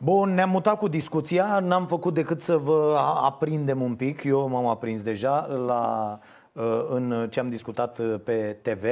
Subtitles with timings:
[0.00, 4.66] Bun, ne-am mutat cu discuția, n-am făcut decât să vă aprindem un pic, eu m-am
[4.66, 6.18] aprins deja la,
[6.52, 8.84] uh, în ce am discutat uh, pe TV.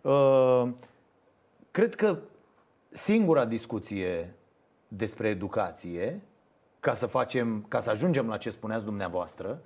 [0.00, 0.68] Uh,
[1.70, 2.18] cred că
[2.90, 4.34] singura discuție
[4.88, 6.22] despre educație,
[6.80, 9.60] ca să facem, ca să ajungem la ce spuneați dumneavoastră,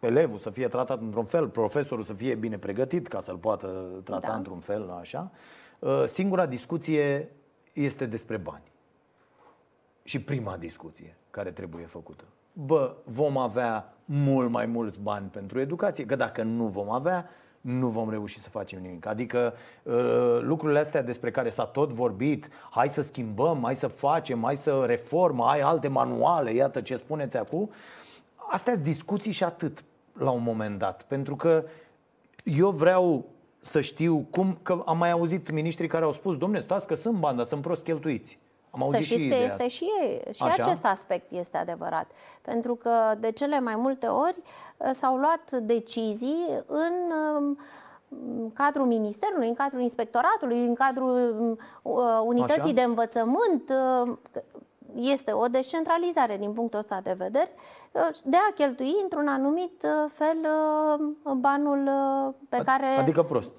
[0.00, 3.66] elevul să fie tratat într-un fel, profesorul să fie bine pregătit ca să-l poată
[4.04, 4.34] trata da.
[4.36, 5.30] într-un fel, așa.
[6.04, 7.30] Singura discuție
[7.72, 8.74] este despre bani
[10.06, 12.24] și prima discuție care trebuie făcută.
[12.52, 17.28] Bă, vom avea mult mai mulți bani pentru educație, că dacă nu vom avea,
[17.60, 19.06] nu vom reuși să facem nimic.
[19.06, 24.42] Adică uh, lucrurile astea despre care s-a tot vorbit, hai să schimbăm, hai să facem,
[24.42, 27.70] hai să reformă, ai alte manuale, iată ce spuneți acum,
[28.50, 31.02] astea sunt discuții și atât la un moment dat.
[31.02, 31.64] Pentru că
[32.44, 33.24] eu vreau
[33.60, 37.18] să știu cum, că am mai auzit miniștrii care au spus, domne, stați că sunt
[37.18, 38.38] bani, dar sunt prost cheltuiți.
[38.76, 39.68] Am auzit să știți și că este asta.
[39.68, 39.90] și,
[40.30, 40.62] și Așa?
[40.62, 42.10] acest aspect este adevărat.
[42.42, 44.38] Pentru că de cele mai multe ori
[44.76, 46.92] uh, s-au luat decizii în
[47.38, 47.58] um,
[48.54, 52.72] cadrul ministerului, în cadrul inspectoratului, în cadrul uh, unității Așa?
[52.72, 53.72] de învățământ.
[54.04, 54.16] Uh,
[54.94, 57.50] este o descentralizare din punctul ăsta de vedere
[58.22, 60.36] de a cheltui într-un anumit fel
[61.36, 61.90] banul
[62.48, 62.86] pe care...
[62.86, 63.50] Adică prost.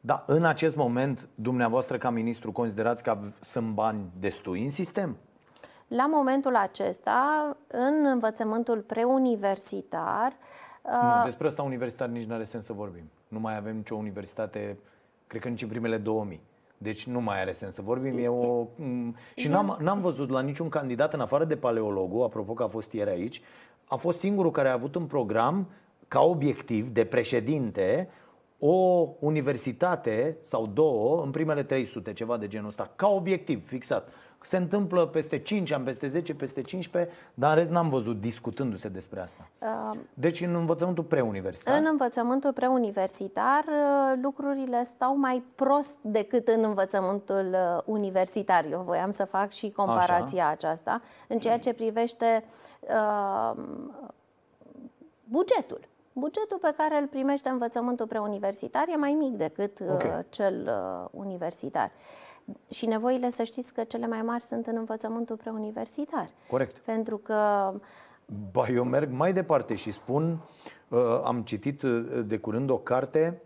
[0.00, 5.16] Da, în acest moment, dumneavoastră ca ministru considerați că sunt bani destui în sistem?
[5.88, 10.32] La momentul acesta, în învățământul preuniversitar...
[10.84, 13.10] Nu, uh, despre asta universitar nici nu are sens să vorbim.
[13.28, 14.78] Nu mai avem nicio universitate,
[15.26, 16.40] cred că nici în primele 2000.
[16.78, 18.18] Deci nu mai are sens să vorbim.
[18.18, 18.66] E o...
[19.34, 22.92] Și n-am, n-am văzut la niciun candidat, în afară de paleologul, apropo că a fost
[22.92, 23.42] ieri aici,
[23.88, 25.68] a fost singurul care a avut un program
[26.08, 28.08] ca obiectiv de președinte
[28.60, 34.08] o universitate sau două în primele 300, ceva de genul ăsta, ca obiectiv fixat.
[34.42, 38.88] Se întâmplă peste 5 ani, peste 10, peste 15, dar în rest n-am văzut discutându-se
[38.88, 39.48] despre asta.
[39.58, 41.78] Uh, deci în învățământul preuniversitar?
[41.78, 48.64] În învățământul preuniversitar uh, lucrurile stau mai prost decât în învățământul uh, universitar.
[48.70, 50.52] Eu voiam să fac și comparația Așa.
[50.52, 52.44] aceasta în ceea ce privește
[52.80, 53.62] uh,
[55.24, 55.89] bugetul.
[56.12, 60.26] Bugetul pe care îl primește învățământul preuniversitar e mai mic decât uh, okay.
[60.28, 61.90] cel uh, universitar.
[62.70, 66.30] Și nevoile, să știți că cele mai mari sunt în învățământul preuniversitar.
[66.50, 66.78] Corect.
[66.78, 67.72] Pentru că.
[68.52, 70.38] Ba, eu merg mai departe și spun,
[70.88, 71.82] uh, am citit
[72.26, 73.42] de curând o carte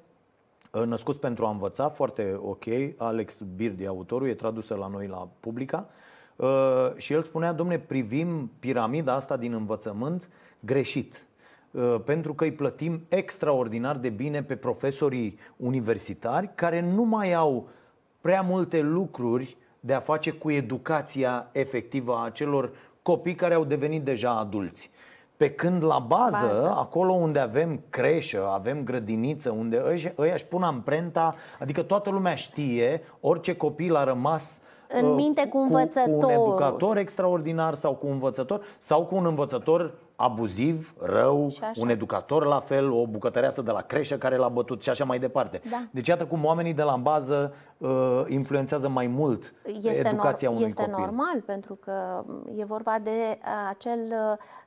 [0.84, 2.64] Născuți pentru a învăța, foarte ok.
[2.96, 5.88] Alex Birdi, autorul, e tradusă la noi la Publica.
[6.96, 10.28] Și el spunea, domne, privim piramida asta din învățământ
[10.60, 11.26] greșit.
[11.74, 17.68] Uh, pentru că îi plătim extraordinar de bine pe profesorii universitari care nu mai au
[18.20, 22.70] prea multe lucruri de a face cu educația efectivă a celor
[23.02, 24.90] copii care au devenit deja adulți.
[25.36, 29.82] Pe când la bază, bază, acolo unde avem creșă, avem grădiniță, unde
[30.18, 35.46] ăia își pun amprenta, adică toată lumea știe, orice copil a rămas în uh, minte
[35.46, 36.18] cu învățător.
[36.18, 41.88] Cu un educator extraordinar sau cu un învățător sau cu un învățător abuziv, rău, un
[41.88, 45.60] educator la fel, o bucătăreasă de la creșă care l-a bătut și așa mai departe.
[45.70, 45.82] Da.
[45.90, 50.64] Deci iată cum oamenii de la bază uh, influențează mai mult este educația nor- unui
[50.64, 51.04] Este copil.
[51.04, 52.24] normal, pentru că
[52.56, 54.00] e vorba de uh, acel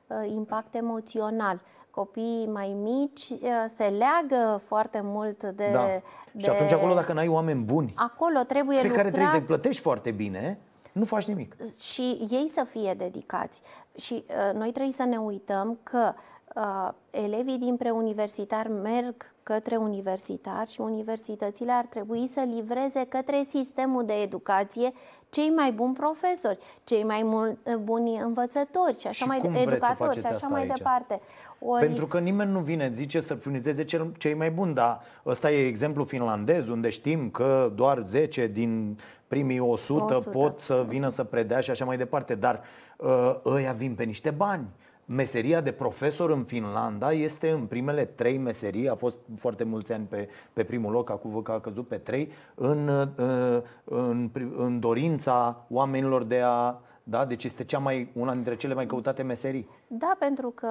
[0.06, 1.60] uh, impact emoțional
[1.90, 5.84] copiii mai mici uh, se leagă foarte mult de, da.
[5.84, 6.02] de...
[6.36, 8.96] Și atunci acolo dacă n-ai oameni buni Acolo trebuie pe lucrat...
[9.02, 10.58] care trebuie să-i plătești foarte bine
[10.98, 11.56] nu faci nimic.
[11.80, 13.62] Și ei să fie dedicați.
[13.96, 16.12] Și uh, noi trebuie să ne uităm că
[16.54, 24.04] uh, elevii din preuniversitar merg către universitar și universitățile ar trebui să livreze către sistemul
[24.04, 24.92] de educație
[25.30, 30.20] cei mai buni profesori, cei mai uh, buni învățători și așa și mai de, educatori
[30.20, 30.76] și așa mai aici?
[30.76, 31.20] departe.
[31.58, 31.86] Ori...
[31.86, 35.66] Pentru că nimeni nu vine, zice, să furnizeze cel, cei mai buni, dar ăsta e
[35.66, 40.28] exemplu finlandez, unde știm că doar 10 din primii 100, 100.
[40.30, 42.62] pot să vină să predea și așa mai departe, dar
[42.96, 44.66] uh, ăia vin pe niște bani.
[45.04, 50.06] Meseria de profesor în Finlanda este în primele trei meserii, a fost foarte mulți ani
[50.08, 55.66] pe, pe primul loc, acum că a căzut pe trei, în, uh, în, în dorința
[55.68, 57.24] oamenilor de a da?
[57.24, 59.68] Deci este cea mai, una dintre cele mai căutate meserii.
[59.86, 60.68] Da, pentru că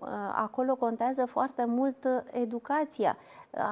[0.00, 3.16] uh, acolo contează foarte mult educația.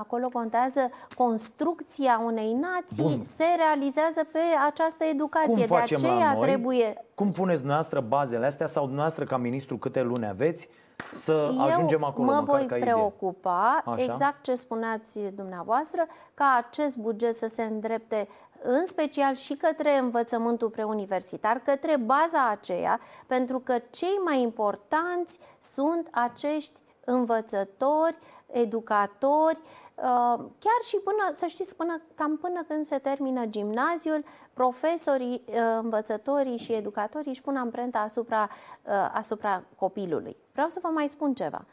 [0.00, 3.22] Acolo contează construcția unei nații, Bun.
[3.22, 5.66] se realizează pe această educație.
[5.66, 6.42] Cum de aceea noi?
[6.42, 7.04] trebuie.
[7.14, 10.68] Cum puneți dumneavoastră bazele astea sau dumneavoastră ca ministru câte luni aveți?
[11.12, 12.32] să Eu ajungem acolo.
[12.32, 14.02] mă voi preocupa, Așa?
[14.02, 18.28] exact ce spuneați dumneavoastră, ca acest buget să se îndrepte
[18.62, 26.08] în special și către învățământul preuniversitar, către baza aceea, pentru că cei mai importanți sunt
[26.10, 29.60] acești învățători, educatori,
[29.94, 30.02] uh,
[30.36, 36.56] chiar și până, să știți, până, cam până când se termină gimnaziul, profesorii, uh, învățătorii
[36.56, 38.48] și educatorii își pun amprenta asupra,
[38.82, 40.36] uh, asupra copilului.
[40.52, 41.64] Vreau să vă mai spun ceva.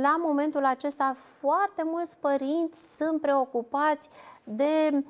[0.00, 4.08] La momentul acesta, foarte mulți părinți sunt preocupați
[4.44, 5.02] de uh,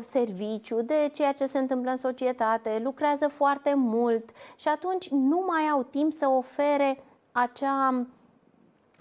[0.00, 5.68] serviciu, de ceea ce se întâmplă în societate, lucrează foarte mult și atunci nu mai
[5.72, 8.06] au timp să ofere acea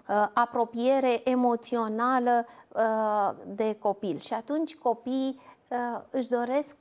[0.08, 4.20] uh, apropiere emoțională uh, de copil.
[4.20, 6.76] Și atunci copiii uh, își doresc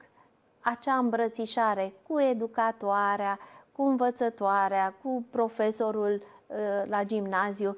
[0.60, 3.38] acea îmbrățișare cu educatoarea,
[3.72, 6.56] cu învățătoarea, cu profesorul uh,
[6.88, 7.76] la gimnaziu.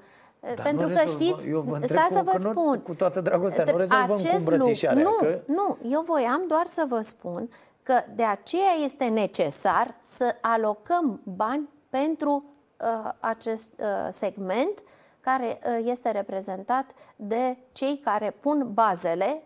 [0.55, 2.81] Dar Pentru că știți, eu vă stați să vă spun.
[2.81, 5.03] Cu toată dragostea, nu rezolvăm acest cu îmbrățișarea.
[5.03, 5.41] Lucru, nu, că...
[5.53, 7.49] nu, eu voiam doar să vă spun
[7.83, 12.45] că de aceea este necesar să alocăm bani pentru
[12.81, 14.83] uh, acest uh, segment
[15.21, 16.85] care uh, este reprezentat
[17.17, 19.43] de cei care pun bazele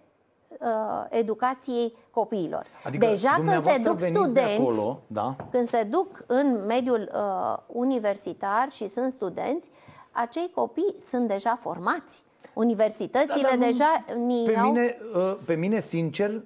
[0.49, 2.67] uh, educației copiilor.
[2.85, 5.37] Adică Deja când se duc studenți, de acolo, da?
[5.51, 9.71] când se duc în mediul uh, universitar și sunt studenți,
[10.21, 12.23] acei copii sunt deja formați.
[12.53, 14.67] Universitățile da, da, deja ni pe, au...
[14.67, 16.43] mine, uh, pe mine, sincer,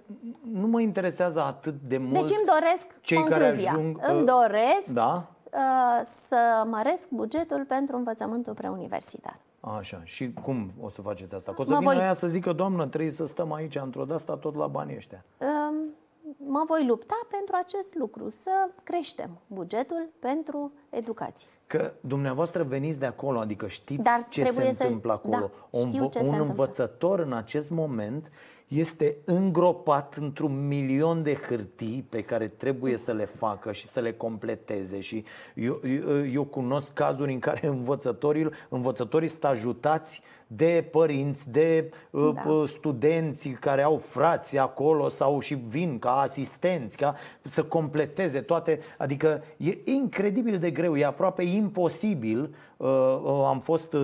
[0.52, 3.70] nu mă interesează atât de mult Deci îmi doresc cei concluzia.
[3.70, 5.26] Care ajung, uh, îmi doresc da?
[5.44, 9.38] uh, să măresc bugetul pentru învățământul preuniversitar.
[9.60, 10.00] Așa.
[10.04, 11.52] Și cum o să faceți asta?
[11.52, 12.00] Că o să mă vină voi...
[12.00, 15.24] aia să zică, doamnă, trebuie să stăm aici într-o de asta tot la banii ăștia.
[15.38, 15.74] Um,
[16.36, 18.50] mă voi lupta pentru acest lucru, să
[18.82, 21.48] creștem bugetul pentru educație.
[21.66, 25.28] Că dumneavoastră veniți de acolo, adică știți Dar ce se întâmplă să...
[25.28, 25.50] acolo.
[25.70, 28.30] Da, un, un învățător în acest moment
[28.78, 34.12] este îngropat într-un milion de hârtii pe care trebuie să le facă și să le
[34.12, 35.00] completeze.
[35.00, 35.24] Și
[35.54, 42.32] eu, eu, eu cunosc cazuri în care învățătorii, învățătorii sunt ajutați de părinți, de uh,
[42.34, 42.50] da.
[42.50, 48.80] Uh, studenți care au frați acolo sau și vin ca asistenți, ca să completeze toate.
[48.98, 52.54] Adică e incredibil de greu, e aproape imposibil.
[52.82, 53.96] Uh, am fost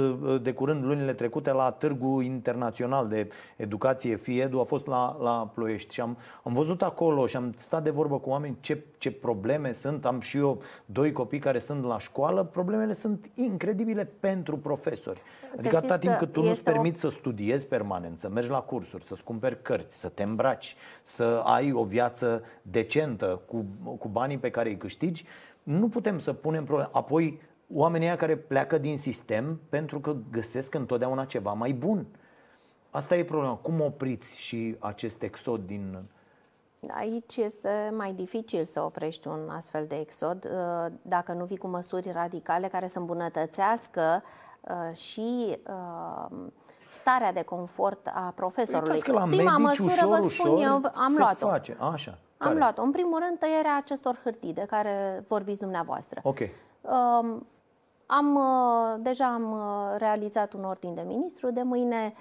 [0.43, 5.95] de curând lunile trecute la Târgu Internațional de Educație FIEDU, a fost la, la Ploiești
[5.95, 9.73] și am, am văzut acolo și am stat de vorbă cu oameni ce, ce probleme
[9.73, 10.07] sunt.
[10.07, 12.45] Am și eu doi copii care sunt la școală.
[12.45, 15.21] Problemele sunt incredibile pentru profesori.
[15.59, 17.09] Adică atâta timp cât tu nu-ți permiți o...
[17.09, 21.73] să studiezi permanent, să mergi la cursuri, să-ți cumperi cărți, să te îmbraci, să ai
[21.73, 23.65] o viață decentă cu,
[23.99, 25.25] cu banii pe care îi câștigi,
[25.63, 26.91] nu putem să punem probleme.
[26.93, 27.41] Apoi,
[27.75, 32.07] oamenii care pleacă din sistem pentru că găsesc întotdeauna ceva mai bun.
[32.91, 33.55] Asta e problema.
[33.55, 36.03] Cum opriți și acest exod din...
[36.91, 41.67] Aici este mai dificil să oprești un astfel de exod uh, dacă nu vii cu
[41.67, 44.23] măsuri radicale care să îmbunătățească
[44.61, 46.37] Uh, și uh,
[46.89, 49.01] starea de confort a profesorului.
[49.01, 51.47] Că la Prima medici, măsură, ușor, vă spun ușor, eu, am luat-o.
[51.47, 51.77] Face.
[51.81, 52.19] Așa.
[52.37, 52.51] Care?
[52.53, 52.83] Am luat-o.
[52.83, 56.21] În primul rând, tăierea acestor hârtii de care vorbiți dumneavoastră.
[56.23, 56.39] Ok.
[56.81, 57.47] Um,
[58.11, 59.57] am, uh, deja am
[59.97, 62.15] realizat un ordin de ministru, de mâine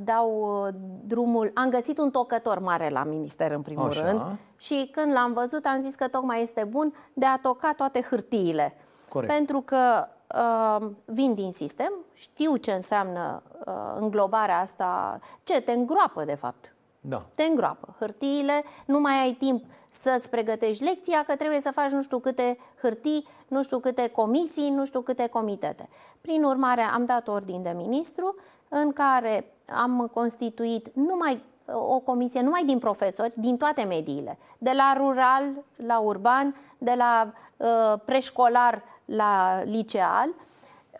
[0.00, 0.66] dau
[1.04, 1.50] drumul.
[1.54, 4.06] Am găsit un tocător mare la minister în primul Așa.
[4.06, 4.20] rând
[4.56, 8.74] și când l-am văzut am zis că tocmai este bun de a toca toate hârtiile.
[9.08, 9.32] Corect.
[9.32, 16.24] Pentru că uh, vin din sistem, știu ce înseamnă uh, înglobarea asta, ce te îngroapă
[16.24, 16.74] de fapt.
[17.00, 17.26] Da.
[17.34, 17.94] Te îngroapă.
[17.98, 22.58] Hârtiile, nu mai ai timp să-ți pregătești lecția, că trebuie să faci nu știu câte
[22.80, 25.88] hârtii, nu știu câte comisii, nu știu câte comitete.
[26.20, 28.34] Prin urmare, am dat ordin de ministru
[28.68, 31.42] în care am constituit numai
[31.72, 35.44] o comisie numai din profesori, din toate mediile, de la rural
[35.76, 40.28] la urban, de la uh, preșcolar la liceal,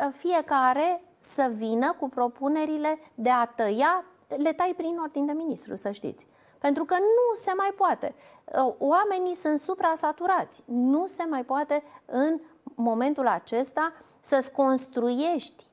[0.07, 4.04] ă, fiecare să vină cu propunerile de a tăia,
[4.37, 6.27] le tai prin ordin de ministru, să știți.
[6.59, 8.15] Pentru că nu se mai poate.
[8.55, 10.63] Ă, oamenii sunt supra-saturați.
[10.67, 12.41] Nu se mai poate în
[12.75, 15.69] momentul acesta să-ți construiești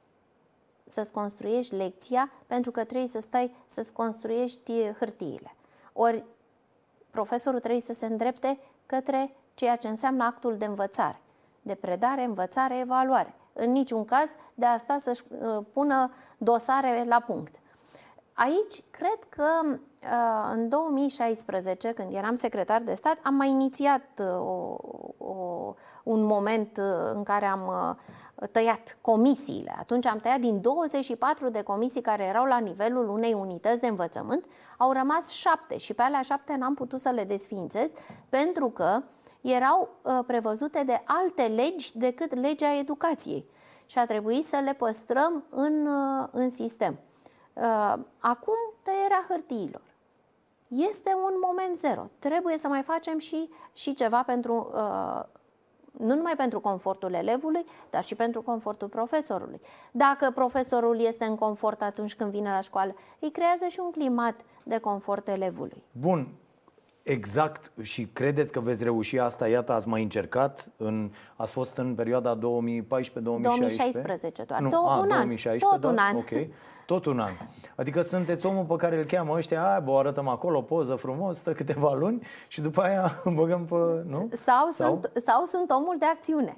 [0.89, 5.55] să-ți construiești lecția pentru că trebuie să stai să-ți construiești hârtiile.
[5.93, 6.25] Ori
[7.09, 11.21] profesorul trebuie să se îndrepte către ceea ce înseamnă actul de învățare
[11.67, 13.33] de predare, învățare, evaluare.
[13.53, 17.55] În niciun caz de asta să-și uh, pună dosare la punct.
[18.37, 24.39] Aici cred că uh, în 2016, când eram secretar de stat, am mai inițiat uh,
[24.39, 24.77] o,
[25.17, 27.97] o, un moment uh, în care am
[28.51, 29.75] tăiat comisiile.
[29.79, 34.45] Atunci am tăiat din 24 de comisii care erau la nivelul unei unități de învățământ,
[34.77, 37.89] au rămas șapte și pe alea șapte n-am putut să le desfințez
[38.29, 39.01] pentru că
[39.41, 39.89] erau
[40.27, 43.45] prevăzute de alte legi decât legea educației
[43.85, 45.87] și a trebuit să le păstrăm în,
[46.31, 46.99] în sistem.
[47.61, 49.81] Uh, acum tăierea hârtiilor.
[50.67, 52.09] Este un moment zero.
[52.19, 55.23] Trebuie să mai facem și, și ceva pentru, uh,
[55.91, 59.61] nu numai pentru confortul elevului, dar și pentru confortul profesorului.
[59.91, 64.35] Dacă profesorul este în confort atunci când vine la școală, îi creează și un climat
[64.63, 65.83] de confort elevului.
[65.91, 66.27] Bun,
[67.09, 69.47] Exact și credeți că veți reuși asta?
[69.47, 72.39] Iată, ați mai încercat, în, ați fost în perioada 2014-2016?
[73.21, 75.87] 2016 doar, nu, Două, a, un 2016, an, tot da?
[75.87, 76.15] un an.
[76.15, 76.47] Ok,
[76.85, 77.31] tot un an.
[77.75, 81.53] Adică sunteți omul pe care îl cheamă ăștia, aia, bă, arătăm acolo, poză frumos, stă
[81.53, 83.75] câteva luni și după aia băgăm pe,
[84.09, 84.29] nu?
[84.31, 84.99] Sau, sau?
[85.01, 86.57] Sunt, sau sunt omul de acțiune.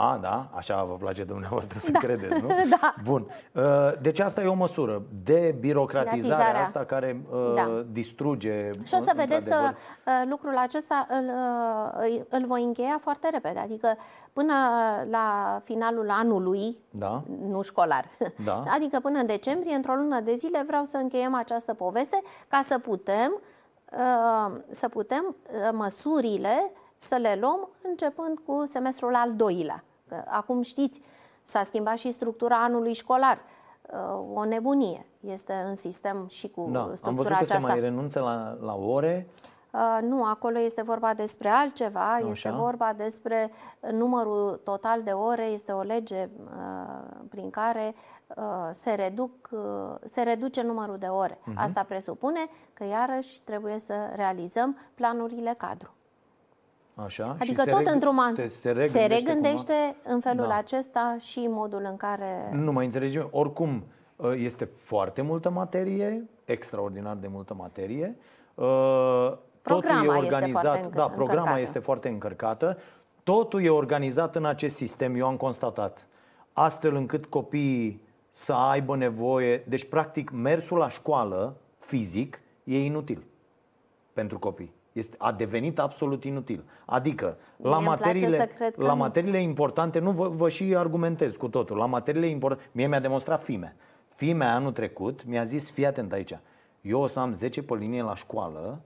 [0.00, 0.48] A, da?
[0.54, 1.98] Așa vă place dumneavoastră să da.
[1.98, 2.48] credeți, nu?
[2.80, 2.94] da.
[3.04, 3.26] Bun.
[3.52, 3.62] Uh,
[4.00, 7.84] deci asta e o măsură de birocratizare asta care uh, da.
[7.90, 11.30] distruge Și o să vedeți că uh, lucrul acesta îl,
[12.28, 13.58] îl voi încheia foarte repede.
[13.58, 13.96] Adică
[14.32, 14.54] până
[15.10, 17.22] la finalul anului, da.
[17.48, 18.04] nu școlar,
[18.44, 18.62] da.
[18.76, 22.78] adică până în decembrie, într-o lună de zile, vreau să încheiem această poveste ca să
[22.78, 23.40] putem
[24.70, 25.36] să putem
[25.72, 29.84] măsurile să le luăm începând cu semestrul al doilea.
[30.08, 31.00] Că acum știți,
[31.42, 33.38] s-a schimbat și structura anului școlar.
[33.92, 37.54] Uh, o nebunie este în sistem și cu da, structura am văzut aceasta.
[37.54, 39.28] că se mai renunță la, la ore.
[39.72, 42.28] Uh, nu, acolo este vorba despre altceva, Așa.
[42.28, 43.50] este vorba despre
[43.92, 47.94] numărul total de ore, este o lege uh, prin care
[48.26, 49.60] uh, se, reduc, uh,
[50.04, 51.34] se reduce numărul de ore.
[51.34, 51.54] Uh-huh.
[51.54, 52.40] Asta presupune
[52.72, 55.92] că iarăși trebuie să realizăm planurile cadru.
[57.04, 57.36] Așa?
[57.40, 60.54] Adică și tot se într-un man se, se regândește, se regândește în felul da.
[60.54, 62.50] acesta și modul în care...
[62.52, 63.28] Nu mai înțelegem.
[63.30, 63.84] Oricum,
[64.20, 68.16] ă, este foarte multă materie, extraordinar de multă materie.
[68.58, 71.60] Ă, programa totul e organizat, este da, programa încărcată.
[71.60, 72.78] este foarte încărcată.
[73.22, 76.06] Totul e organizat în acest sistem, eu am constatat,
[76.52, 83.26] astfel încât copiii să aibă nevoie, deci practic mersul la școală fizic e inutil
[84.12, 86.64] pentru copii este, a devenit absolut inutil.
[86.84, 91.86] Adică, Mie la materiile, la materiile importante, nu vă, vă și argumentez cu totul, la
[91.86, 93.76] materiile importante, mie mi-a demonstrat fime.
[94.14, 96.38] Fimea anul trecut mi-a zis, fii atent aici,
[96.80, 98.80] eu o să am 10 pe linie la școală,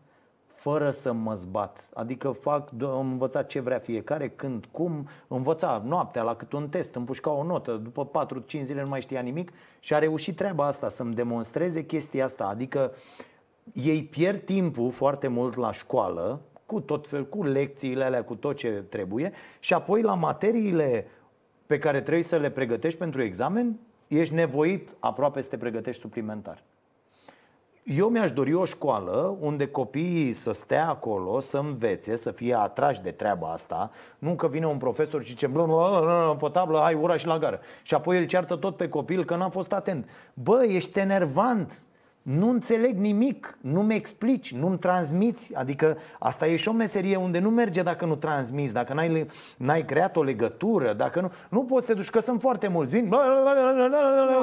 [0.62, 1.88] fără să mă zbat.
[1.94, 6.94] Adică fac, am învățat ce vrea fiecare, când, cum, învăța noaptea la cât un test,
[6.94, 8.26] împușca o notă, după
[8.60, 12.46] 4-5 zile nu mai știa nimic și a reușit treaba asta, să-mi demonstreze chestia asta.
[12.46, 12.92] Adică
[13.72, 18.56] ei pierd timpul foarte mult la școală, cu tot fel, cu lecțiile alea, cu tot
[18.56, 21.06] ce trebuie și apoi la materiile
[21.66, 23.78] pe care trebuie să le pregătești pentru examen,
[24.08, 26.62] ești nevoit aproape să te pregătești suplimentar.
[27.82, 33.02] Eu mi-aș dori o școală unde copiii să stea acolo, să învețe, să fie atrași
[33.02, 35.50] de treaba asta, nu că vine un profesor și zice
[36.38, 37.60] pe tablă, ai ura și la gară.
[37.82, 40.08] Și apoi el ceartă tot pe copil că n-a fost atent.
[40.34, 41.82] Bă, ești enervant,
[42.22, 45.54] nu înțeleg nimic, nu-mi explici, nu-mi transmiți.
[45.54, 49.26] Adică asta e și o meserie unde nu merge dacă nu transmiți, dacă n-ai,
[49.56, 52.90] n-ai creat o legătură, dacă nu, nu poți să te duci, că sunt foarte mulți.
[52.90, 53.16] Vin, nu,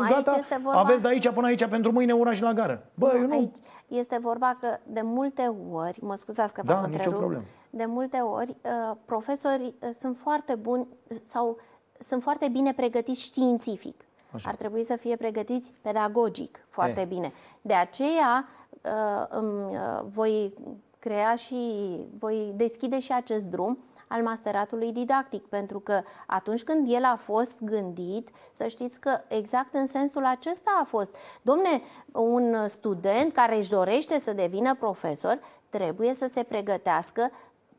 [0.10, 0.80] gata, vorba...
[0.80, 2.90] aveți de aici până aici pentru mâine ura și la gară.
[2.94, 3.34] Bă, nu, eu nu.
[3.34, 3.58] Aici
[3.88, 8.50] este vorba că de multe ori, mă scuzați că v-am da, întrerupt, de multe ori
[8.50, 10.88] uh, profesorii uh, sunt foarte buni
[11.24, 11.58] sau
[12.00, 14.09] sunt foarte bine pregătiți științific.
[14.32, 14.50] Așa.
[14.50, 17.06] Ar trebui să fie pregătiți pedagogic foarte e.
[17.06, 17.34] bine.
[17.62, 20.54] De aceea uh, îmi, uh, voi
[21.00, 27.04] crea și voi deschide și acest drum al masteratului didactic, pentru că atunci când el
[27.04, 31.16] a fost gândit, să știți că exact în sensul acesta a fost.
[31.42, 31.82] Domne,
[32.12, 37.32] un student care își dorește să devină profesor trebuie să se pregătească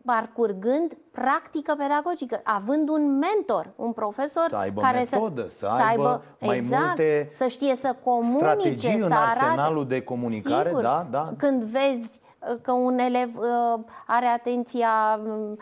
[0.04, 5.82] parcurgând practică pedagogică, având un mentor, un profesor să aibă care metodă, să, să, să
[5.82, 9.38] aibă mai exact, multe să știe să comunice, strategii să în arate.
[9.38, 11.28] arsenalul de comunicare, Sigur, da, da.
[11.36, 15.58] Când vezi uh, că un elev uh, are atenția um,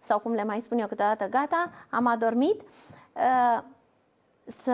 [0.00, 3.62] sau cum le mai spun eu câteodată, gata, am adormit, uh,
[4.46, 4.72] să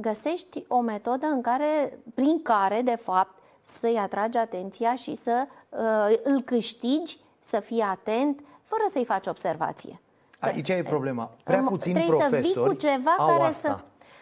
[0.00, 6.16] găsești o metodă în care, prin care, de fapt, să-i atragi atenția și să uh,
[6.22, 10.00] îl câștigi să fii atent, fără să-i faci observație.
[10.40, 11.30] Aici e problema.
[11.44, 13.68] Prea puțin Trebuie profesori să vii cu ceva au care asta.
[13.68, 13.78] să...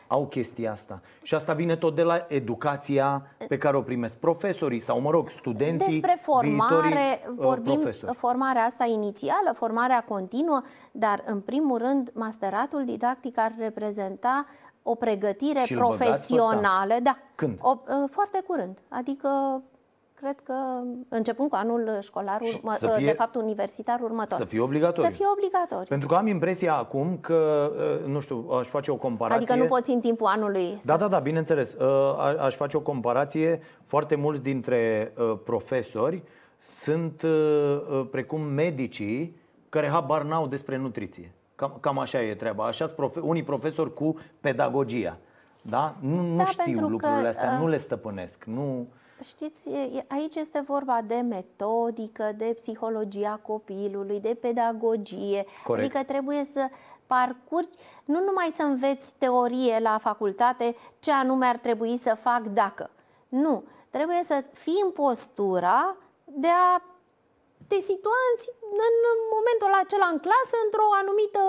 [0.06, 1.00] au chestia asta.
[1.22, 5.28] Și asta vine tot de la educația pe care o primesc profesorii sau, mă rog,
[5.30, 8.16] studenții, Despre formare, uh, vorbim, profesori.
[8.16, 10.62] formarea asta inițială, formarea continuă,
[10.92, 14.46] dar în primul rând masteratul didactic ar reprezenta
[14.82, 16.94] o pregătire Și profesională.
[17.02, 17.18] Da.
[17.34, 17.58] Când?
[17.60, 18.78] O, uh, foarte curând.
[18.88, 19.62] Adică
[20.22, 20.54] cred că
[21.08, 24.38] începând cu anul școlar, urmă, fie, de fapt universitar următor.
[24.38, 25.10] Să fie obligatoriu.
[25.10, 25.86] Să fie obligatoriu.
[25.88, 29.42] Pentru că am impresia acum că, uh, nu știu, aș face o comparație.
[29.42, 30.80] Adică nu poți în timpul anului.
[30.84, 31.72] Da, da, da, bineînțeles.
[31.72, 33.60] Uh, aș face o comparație.
[33.86, 36.22] Foarte mulți dintre uh, profesori
[36.58, 37.24] sunt
[38.10, 39.36] precum medicii
[39.68, 41.34] care habar n-au despre nutriție.
[41.54, 42.64] Cam, cam așa e treaba.
[42.64, 45.18] Așa sunt profe- unii profesori cu pedagogia.
[45.62, 45.96] Da?
[46.00, 47.58] Nu, nu da, știu lucrurile că, astea, uh...
[47.60, 48.44] nu le stăpânesc.
[48.44, 48.88] Nu...
[49.22, 49.70] Știți,
[50.08, 55.46] aici este vorba de metodică, de psihologia copilului, de pedagogie.
[55.64, 55.84] Corect.
[55.84, 56.68] Adică trebuie să
[57.06, 62.90] parcurgi, nu numai să înveți teorie la facultate, ce anume ar trebui să fac dacă.
[63.28, 66.82] Nu, trebuie să fii în postura de a
[67.66, 71.40] te situa în, în momentul acela în clasă într-o anumită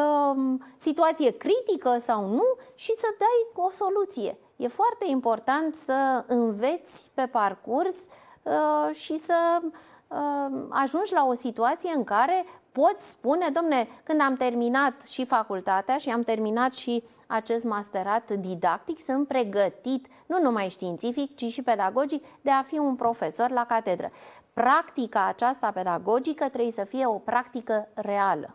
[0.00, 4.38] um, situație critică sau nu și să dai o soluție.
[4.60, 8.06] E foarte important să înveți pe parcurs
[8.42, 14.34] uh, și să uh, ajungi la o situație în care poți spune, domne, când am
[14.34, 21.36] terminat și facultatea și am terminat și acest masterat didactic, sunt pregătit, nu numai științific,
[21.36, 24.10] ci și pedagogic, de a fi un profesor la catedră.
[24.52, 28.54] Practica aceasta pedagogică trebuie să fie o practică reală.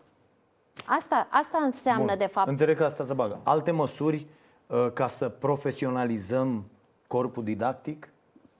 [0.85, 2.17] Asta, asta înseamnă, Bun.
[2.17, 2.47] de fapt.
[2.47, 3.39] Înțeleg că asta se bagă.
[3.43, 4.43] Alte măsuri Uh,
[4.93, 6.63] ca să profesionalizăm
[7.07, 8.09] corpul didactic?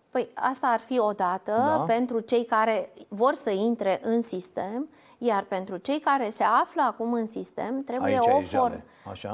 [0.10, 1.84] Păi asta ar fi o dată da.
[1.88, 7.14] pentru cei care vor să intre în sistem, iar pentru cei care se află acum
[7.14, 8.84] în sistem trebuie o, for-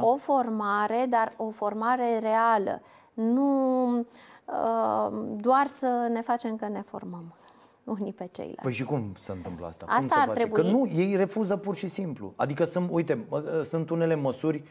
[0.01, 2.81] o formare, dar o formare reală.
[3.13, 4.03] Nu uh,
[5.35, 7.35] doar să ne facem că ne formăm
[7.99, 8.61] unii pe ceilalți.
[8.61, 9.85] Păi și cum se întâmplă asta?
[9.89, 10.39] Asta cum ar face?
[10.39, 10.61] trebui.
[10.61, 12.33] Că nu, ei refuză pur și simplu.
[12.35, 13.27] Adică sunt, uite,
[13.63, 14.63] sunt unele măsuri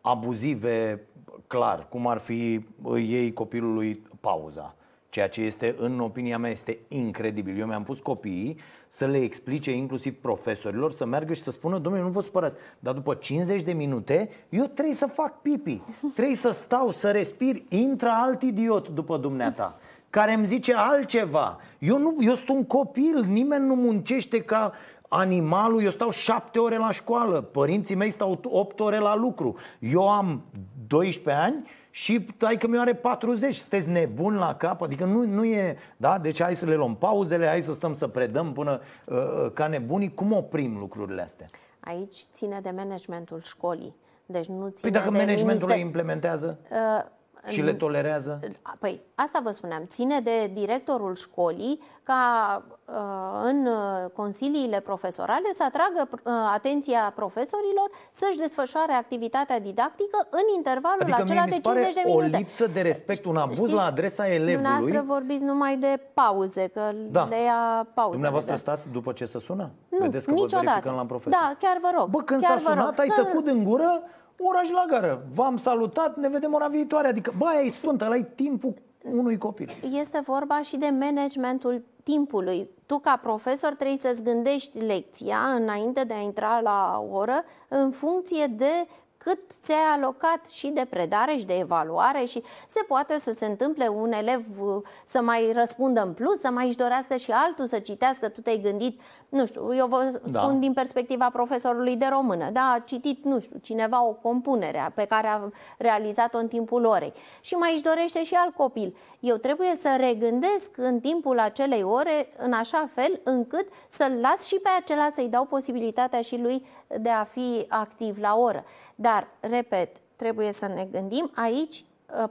[0.00, 1.06] abuzive
[1.46, 4.74] clar, cum ar fi ei copilului pauza.
[5.08, 7.58] Ceea ce este, în opinia mea, este incredibil.
[7.58, 12.04] Eu mi-am pus copiii să le explice, inclusiv profesorilor, să meargă și să spună, domnule,
[12.04, 15.82] nu vă supărați, dar după 50 de minute eu trebuie să fac pipi,
[16.14, 19.78] trebuie să stau, să respir, intră alt idiot după dumneata
[20.10, 21.58] care îmi zice altceva.
[21.78, 24.72] Eu, nu, eu sunt un copil, nimeni nu muncește ca
[25.12, 29.56] animalul, eu stau șapte ore la școală, părinții mei stau opt ore la lucru.
[29.78, 30.42] Eu am
[30.86, 35.44] 12 ani și tai că mi are 40, sunteți nebun la cap, adică nu, nu
[35.44, 36.18] e, da?
[36.18, 39.66] Deci hai să le luăm pauzele, hai să stăm să predăm până uh, uh ca
[39.66, 40.14] nebunii.
[40.14, 41.46] Cum oprim lucrurile astea?
[41.80, 43.94] Aici ține de managementul școlii.
[44.26, 45.76] Deci nu ține păi dacă de managementul minister...
[45.76, 46.58] le implementează?
[46.70, 47.04] Uh,
[47.48, 48.40] și le tolerează?
[48.78, 49.82] Păi, asta vă spuneam.
[49.88, 52.94] Ține de directorul școlii ca uh,
[53.42, 53.68] în
[54.14, 61.44] consiliile profesorale să atragă uh, atenția profesorilor să-și desfășoare activitatea didactică în intervalul adică acela
[61.44, 62.36] de 50 de minute.
[62.36, 64.54] o lipsă de respect, un abuz Știți, la adresa elevului.
[64.54, 67.24] Dumneavoastră vorbiți numai de pauze, că da.
[67.24, 68.12] le ia pauze.
[68.12, 69.70] Dumneavoastră stați după ce se sună?
[69.88, 70.80] Nu, Vedeți că niciodată.
[70.84, 71.32] vă la profesor.
[71.32, 72.08] Da, chiar vă rog.
[72.08, 74.02] Bă, când chiar s-a sunat, ai tăcut în gură
[74.42, 75.22] oraș la gară.
[75.34, 77.08] V-am salutat, ne vedem ora viitoare.
[77.08, 78.74] Adică, bă, e sfântă, ăla timpul
[79.12, 79.76] unui copil.
[79.92, 82.68] Este vorba și de managementul timpului.
[82.86, 88.46] Tu, ca profesor, trebuie să-ți gândești lecția înainte de a intra la oră în funcție
[88.46, 88.86] de
[89.24, 93.88] cât ți-ai alocat și de predare și de evaluare și se poate să se întâmple
[93.88, 97.78] un elev uh, să mai răspundă în plus, să mai își dorească și altul să
[97.78, 100.58] citească, tu te-ai gândit, nu știu, eu vă spun da.
[100.58, 105.26] din perspectiva profesorului de română, da, a citit, nu știu, cineva o compunere pe care
[105.26, 105.40] a
[105.78, 108.96] realizat-o în timpul orei și mai își dorește și alt copil.
[109.20, 114.56] Eu trebuie să regândesc în timpul acelei ore în așa fel încât să-l las și
[114.62, 116.66] pe acela să-i dau posibilitatea și lui
[116.98, 118.64] de a fi activ la oră.
[118.94, 119.09] Dar,
[119.40, 121.84] repet, trebuie să ne gândim aici,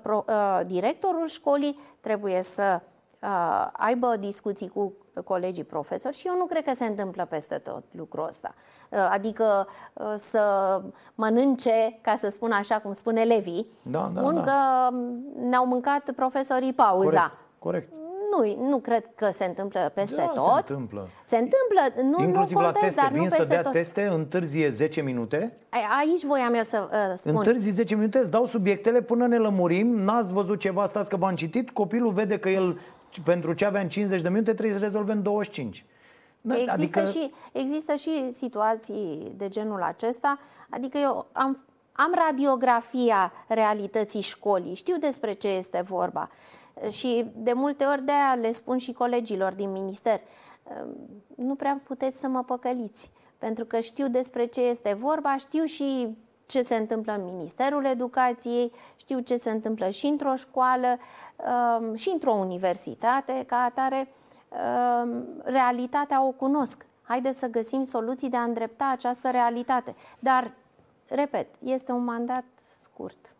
[0.04, 2.82] uh, uh, directorul școlii trebuie să
[3.22, 7.84] uh, aibă discuții cu colegii profesori și eu nu cred că se întâmplă peste tot
[7.92, 8.54] lucrul ăsta.
[9.10, 9.68] Adică
[10.18, 10.42] să
[11.16, 14.52] mănânce, ca să spun așa cum spune Levi, da, da spun da, da.
[14.52, 14.96] că
[15.40, 17.32] ne-au mâncat profesorii pauza.
[17.60, 17.90] Corect.
[17.90, 17.99] corect
[18.32, 20.44] nu, nu cred că se întâmplă peste da, tot.
[20.46, 21.08] se întâmplă.
[21.24, 23.72] Se întâmplă, nu, Inclusiv nu contest, la teste, dar vin nu peste să dea tot.
[23.72, 25.58] teste, întârzie 10 minute.
[26.00, 27.36] Aici voiam eu să uh, spun.
[27.36, 31.36] Întârzi 10 minute, îți dau subiectele până ne lămurim, n-ați văzut ceva, stați că v-am
[31.36, 32.80] citit, copilul vede că el,
[33.24, 35.86] pentru ce avea în 50 de minute, trebuie să rezolve în 25.
[36.42, 37.06] Există, adică...
[37.06, 40.40] și, există și situații de genul acesta,
[40.70, 41.64] adică eu am
[42.00, 46.30] am radiografia realității școlii, știu despre ce este vorba.
[46.90, 50.22] Și de multe ori de aia le spun și colegilor din minister,
[51.36, 56.18] nu prea puteți să mă păcăliți, pentru că știu despre ce este vorba, știu și
[56.46, 60.98] ce se întâmplă în Ministerul Educației, știu ce se întâmplă și într-o școală
[61.80, 64.14] um, și într-o universitate ca atare.
[64.50, 66.86] Um, realitatea o cunosc.
[67.04, 69.96] Haideți să găsim soluții de a îndrepta această realitate.
[70.20, 70.52] Dar,
[71.08, 73.36] repet, este un mandat scurt.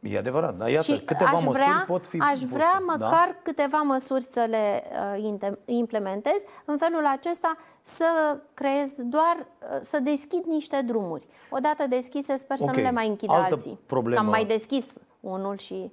[0.00, 3.06] E adevărat, dar iată, și câteva aș vrea, măsuri pot fi Aș vrea puse, da?
[3.06, 3.36] măcar da?
[3.42, 4.82] câteva măsuri să le
[5.14, 6.42] uh, implementez.
[6.64, 11.26] În felul acesta să creez doar, uh, să deschid niște drumuri.
[11.50, 12.74] Odată deschise, sper okay.
[12.74, 13.78] să nu le mai închid Altă alții.
[13.86, 14.20] Problemă.
[14.20, 15.92] Am mai deschis unul și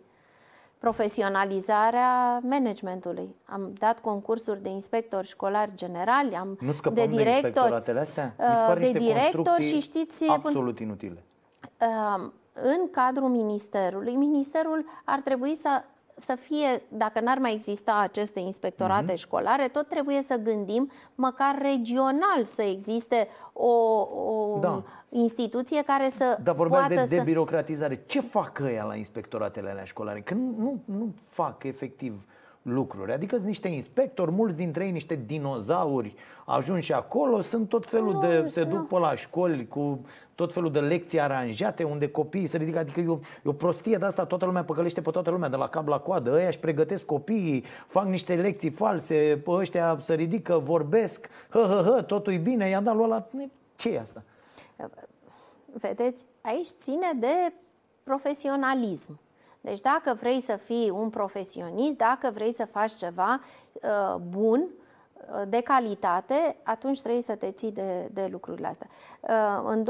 [0.77, 3.35] profesionalizarea managementului.
[3.45, 8.35] Am dat concursuri de inspectori școlari generali, am nu de directori, de, astea?
[8.37, 11.23] Uh, de directori și știți absolut inutile.
[11.79, 15.83] Uh, în cadrul ministerului, ministerul ar trebui să
[16.15, 19.17] să fie, dacă n-ar mai exista aceste inspectorate uh-huh.
[19.17, 24.83] școlare, tot trebuie să gândim măcar regional să existe o, o da.
[25.09, 27.93] instituție care să Dar vorbeați poată de debirocratizare.
[27.93, 28.01] Să...
[28.05, 30.21] Ce fac ăia la inspectoratele alea școlare?
[30.21, 32.23] Că nu, nu, nu fac efectiv
[32.63, 33.11] lucruri.
[33.13, 38.19] Adică sunt niște inspectori, mulți dintre ei niște dinozauri ajunși acolo, sunt tot felul nu,
[38.19, 38.47] de...
[38.49, 38.83] se duc nu.
[38.83, 43.07] pe la școli cu tot felul de lecții aranjate unde copiii se ridică, adică e
[43.07, 45.87] o, e o prostie de asta, toată lumea păcălește pe toată lumea, de la cap
[45.87, 51.29] la coadă, ăia își pregătesc copiii, fac niște lecții false, pe ăștia se ridică, vorbesc,
[51.49, 53.27] hă, hă, hă, totul e bine, i-am dat lui ăla,
[53.75, 54.23] ce e asta?
[55.73, 57.53] Vedeți, aici ține de
[58.03, 59.19] profesionalism.
[59.63, 63.41] Deci dacă vrei să fii un profesionist, dacă vrei să faci ceva
[63.73, 68.87] uh, bun, uh, de calitate, atunci trebuie să te ții de, de lucrurile astea.
[69.19, 69.85] Uh, în 2011-2012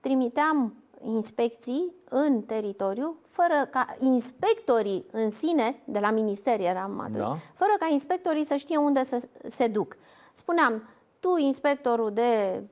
[0.00, 7.36] trimiteam inspecții în teritoriu, fără ca inspectorii în sine, de la minister eram atunci, da.
[7.54, 9.96] fără ca inspectorii să știe unde să se duc.
[10.32, 10.82] Spuneam,
[11.20, 12.62] tu, inspectorul de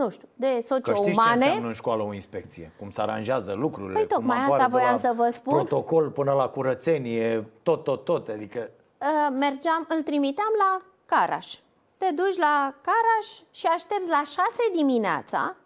[0.00, 1.00] nu știu, de socio-umane.
[1.02, 2.72] Că știți ce înseamnă în școală o inspecție?
[2.78, 3.98] Cum se aranjează lucrurile?
[3.98, 5.54] Păi tocmai cum asta voiam să vă spun.
[5.54, 8.28] Protocol până la curățenie, tot, tot, tot.
[8.28, 8.70] Adică...
[8.98, 11.54] Uh, mergeam, îl trimiteam la Caraș.
[11.96, 14.40] Te duci la Caraș și aștepți la 6
[14.74, 15.56] dimineața,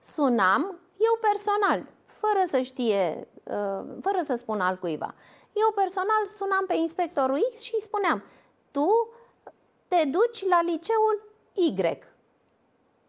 [0.00, 0.62] sunam,
[1.08, 5.14] eu personal, fără să știe, uh, fără să spun altcuiva.
[5.52, 8.22] Eu personal sunam pe inspectorul X și îi spuneam,
[8.70, 8.88] tu
[9.88, 11.16] te duci la liceul
[11.52, 11.74] Y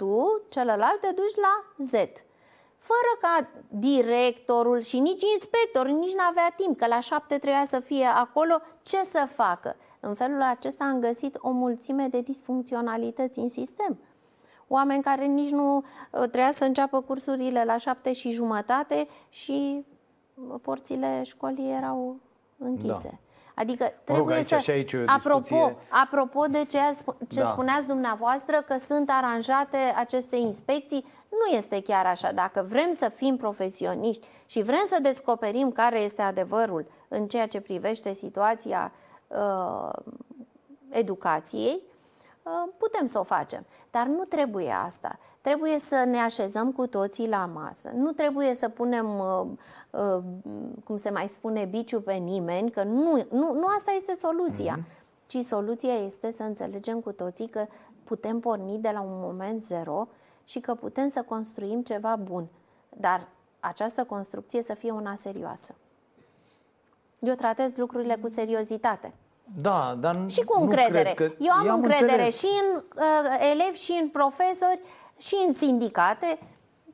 [0.01, 1.91] tu, celălalt, te duci la Z.
[2.77, 8.05] Fără ca directorul și nici inspectorul nici n-avea timp, că la șapte trebuia să fie
[8.05, 9.75] acolo, ce să facă?
[9.99, 13.99] În felul acesta am găsit o mulțime de disfuncționalități în sistem.
[14.67, 19.85] Oameni care nici nu uh, trebuia să înceapă cursurile la șapte și jumătate și
[20.61, 22.19] porțile școlii erau
[22.57, 23.09] închise.
[23.09, 23.30] Da.
[23.55, 24.57] Adică trebuie rog, să...
[24.57, 26.79] Și aici apropo, apropo de ce,
[27.27, 27.45] ce da.
[27.45, 32.31] spuneați dumneavoastră că sunt aranjate aceste inspecții, nu este chiar așa.
[32.31, 37.61] Dacă vrem să fim profesioniști și vrem să descoperim care este adevărul în ceea ce
[37.61, 38.91] privește situația
[39.27, 39.89] uh,
[40.89, 41.90] educației, uh,
[42.77, 43.65] putem să o facem.
[43.91, 45.19] Dar nu trebuie asta.
[45.41, 47.91] Trebuie să ne așezăm cu toții la masă.
[47.95, 49.47] Nu trebuie să punem, uh,
[49.89, 50.23] uh,
[50.83, 54.79] cum se mai spune, biciu pe nimeni, că nu, nu, nu asta este soluția.
[54.79, 54.99] Mm-hmm.
[55.27, 57.65] Ci soluția este să înțelegem cu toții că
[58.03, 60.07] putem porni de la un moment zero
[60.45, 62.47] și că putem să construim ceva bun.
[62.89, 63.27] Dar
[63.59, 65.75] această construcție să fie una serioasă.
[67.19, 69.13] Eu tratez lucrurile cu seriozitate.
[69.55, 71.13] Da, dar și cu încredere.
[71.15, 71.23] Că...
[71.23, 72.39] Eu am încredere înțeles.
[72.39, 74.81] și în uh, elevi și în profesori
[75.17, 76.39] și în sindicate,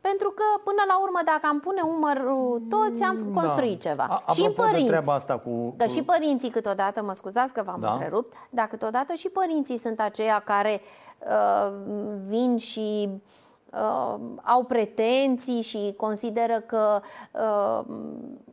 [0.02, 3.42] pentru că, până la urmă, dacă am pune umărul toți, am da.
[3.42, 3.90] construit da.
[3.90, 4.24] ceva.
[4.26, 4.86] A, și în părinți.
[4.86, 7.92] treaba asta cu, Că și părinții câteodată, mă scuzați că v-am da.
[7.92, 10.82] întrerupt, dar câteodată și părinții sunt aceia care
[11.20, 11.74] uh,
[12.28, 13.20] vin și uh,
[14.44, 17.02] au pretenții și consideră că
[17.32, 17.86] uh,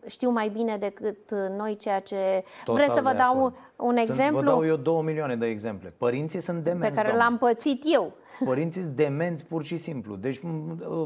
[0.06, 2.44] știu mai bine decât noi ceea ce...
[2.64, 4.38] Total Vreți să vă dau un, un exemplu?
[4.38, 5.94] Vă dau eu două milioane de exemple.
[5.98, 8.12] Părinții sunt demenți, Pe care l-am pățit eu.
[8.44, 10.14] Părinții sunt demenți pur și simplu.
[10.14, 10.40] Deci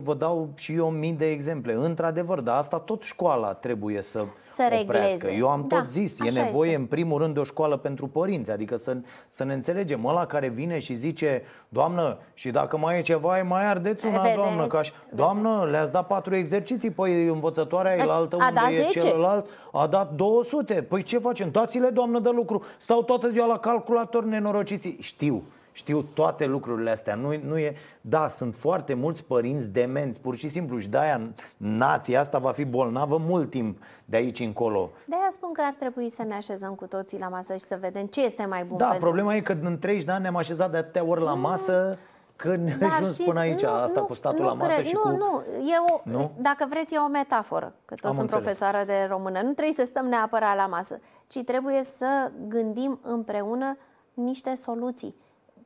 [0.03, 1.75] vă dau și eu mii de exemple.
[1.75, 5.29] Într-adevăr, dar asta tot școala trebuie să, să oprească.
[5.31, 6.81] Eu am tot da, zis, e nevoie este.
[6.81, 8.51] în primul rând de o școală pentru părinți.
[8.51, 8.97] Adică să,
[9.29, 10.05] să ne înțelegem.
[10.05, 14.37] Ăla care vine și zice, doamnă, și dacă mai e ceva, mai ardeți una, Vedeți.
[14.37, 14.67] doamnă.
[14.67, 18.81] Ca și, doamnă, le-ați dat patru exerciții, păi învățătoarea e la altă a unde e
[18.81, 18.99] 10.
[18.99, 20.83] celălalt, a dat 200.
[20.83, 21.51] Păi ce facem?
[21.51, 22.63] Dați-le, doamnă, de lucru.
[22.79, 24.97] Stau toată ziua la calculator nenorociții.
[25.01, 25.43] Știu.
[25.79, 27.15] Știu toate lucrurile astea.
[27.15, 31.21] Nu, nu e, da, sunt foarte mulți părinți demenți, pur și simplu, și de-aia
[31.57, 34.91] nația asta va fi bolnavă mult timp de aici încolo.
[35.05, 38.07] De-aia spun că ar trebui să ne așezăm cu toții la masă și să vedem
[38.07, 38.77] ce este mai bun.
[38.77, 39.05] Da, pentru...
[39.05, 41.99] problema e că în 30 de ani ne-am așezat de atâtea ori la masă.
[42.37, 44.73] Că ne Dar ajuns știți, până aici, nu, asta nu, cu statul nu la masă
[44.73, 45.09] cred, și nu, cu...
[45.09, 48.43] Nu, e o, nu, dacă vreți, e o metaforă, că tot Am sunt înțeles.
[48.43, 49.41] profesoară de română.
[49.43, 53.77] Nu trebuie să stăm neapărat la masă, ci trebuie să gândim împreună
[54.15, 55.15] niște soluții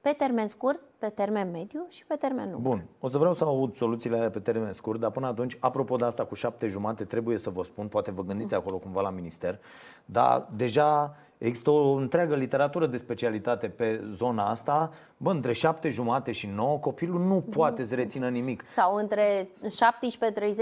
[0.03, 2.63] pe termen scurt, pe termen mediu și pe termen lung.
[2.63, 5.97] Bun, o să vreau să aud soluțiile alea pe termen scurt, dar până atunci, apropo
[5.97, 9.11] de asta cu șapte jumate, trebuie să vă spun, poate vă gândiți acolo cumva la
[9.11, 9.59] minister,
[10.05, 14.91] dar deja Există o întreagă literatură de specialitate pe zona asta.
[15.17, 18.63] Bă, între 7 jumate și 9 copilul nu poate să rețină nimic.
[18.67, 19.71] Sau între 17.30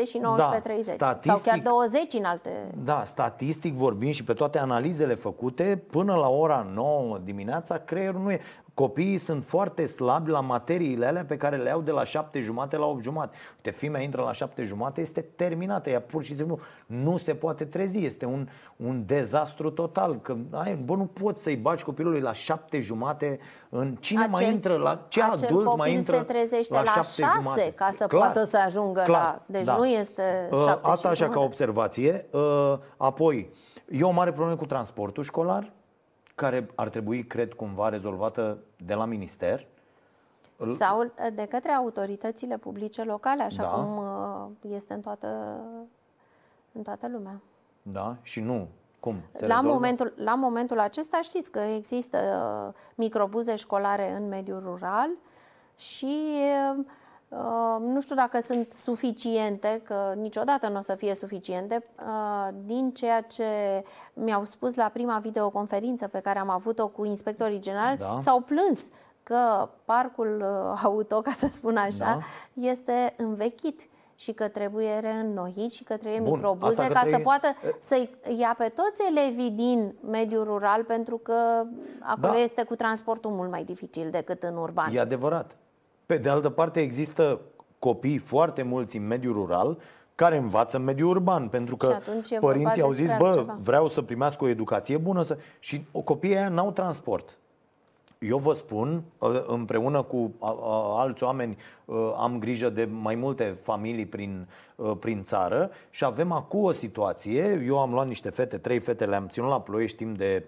[0.06, 0.20] și
[0.92, 0.96] 19.30.
[0.96, 2.74] Da, sau chiar 20 în alte...
[2.84, 8.30] Da, statistic vorbim și pe toate analizele făcute, până la ora 9 dimineața, creierul nu
[8.30, 8.40] e...
[8.80, 12.76] Copiii sunt foarte slabi la materiile alea pe care le au de la 7 jumate
[12.76, 13.36] la 8 jumate.
[13.54, 15.90] Uite, fimea intră la 7 jumate, este terminată.
[15.90, 18.04] Ea pur și simplu nu se poate trezi.
[18.04, 20.20] Este un, un dezastru total.
[20.20, 23.38] Că, ai, bă, nu poți să-i bagi copilului la 7 jumate
[23.68, 27.24] în cine acel, mai intră, la ce adult mai intră se trezește la, la 6
[27.40, 27.72] jumate.
[27.76, 29.42] ca să clar, poată să ajungă clar, la...
[29.46, 29.76] Deci da.
[29.76, 32.26] nu este 7 uh, Asta așa ca observație.
[32.30, 33.50] Uh, apoi,
[33.90, 35.72] e o mare problemă cu transportul școlar
[36.34, 39.66] care ar trebui, cred, cumva rezolvată de la minister.
[40.68, 43.68] Sau de către autoritățile publice locale, așa da.
[43.68, 45.60] cum uh, este în toată,
[46.72, 47.40] în toată lumea.
[47.82, 48.68] Da, și nu.
[49.00, 49.16] Cum?
[49.32, 52.18] Se la, momentul, la momentul acesta știți că există
[52.66, 55.10] uh, microbuze școlare în mediul rural
[55.76, 56.26] și
[56.76, 56.84] uh,
[57.80, 63.20] nu știu dacă sunt suficiente, că niciodată nu o să fie suficiente, uh, din ceea
[63.20, 63.44] ce
[64.14, 68.16] mi-au spus la prima videoconferință pe care am avut-o cu inspectorii generali, da.
[68.18, 68.90] s-au plâns
[69.22, 72.18] că parcul uh, auto, ca să spun așa, da.
[72.54, 77.12] este învechit și că trebuie reînnoit și că trebuie Bun, microbuze ca trebuie...
[77.12, 77.46] să poată
[77.78, 81.64] să ia pe toți elevii din mediul rural pentru că
[82.00, 82.38] acolo da.
[82.38, 84.94] este cu transportul mult mai dificil decât în urban.
[84.94, 85.56] E adevărat.
[86.10, 87.40] Pe de altă parte, există
[87.78, 89.78] copii foarte mulți în mediul rural
[90.14, 91.98] care învață în mediul urban, pentru că
[92.40, 93.58] părinții au zis, bă, ceva.
[93.60, 95.38] vreau să primească o educație bună să...
[95.58, 97.38] și copiii aia n-au transport.
[98.18, 100.32] Eu vă spun, ă, împreună cu
[100.96, 101.56] alți oameni,
[101.88, 104.46] ă, am grijă de mai multe familii prin,
[104.78, 107.62] ă, prin țară și avem acum o situație.
[107.66, 110.44] Eu am luat niște fete, trei fete, le-am ținut la ploiești timp de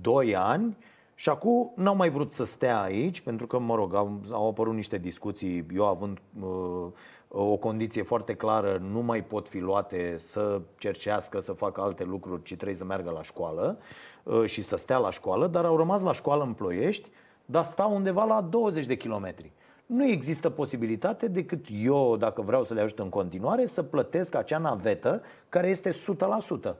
[0.00, 0.76] 2 ani
[1.18, 4.74] și acum n-au mai vrut să stea aici, pentru că, mă rog, au, au apărut
[4.74, 6.86] niște discuții, eu având uh,
[7.28, 12.42] o condiție foarte clară, nu mai pot fi luate să cercească, să facă alte lucruri,
[12.42, 13.78] ci trebuie să meargă la școală
[14.22, 17.10] uh, și să stea la școală, dar au rămas la școală în Ploiești,
[17.44, 19.52] dar stau undeva la 20 de kilometri.
[19.86, 24.58] Nu există posibilitate decât eu, dacă vreau să le ajut în continuare, să plătesc acea
[24.58, 26.74] navetă care este 100%.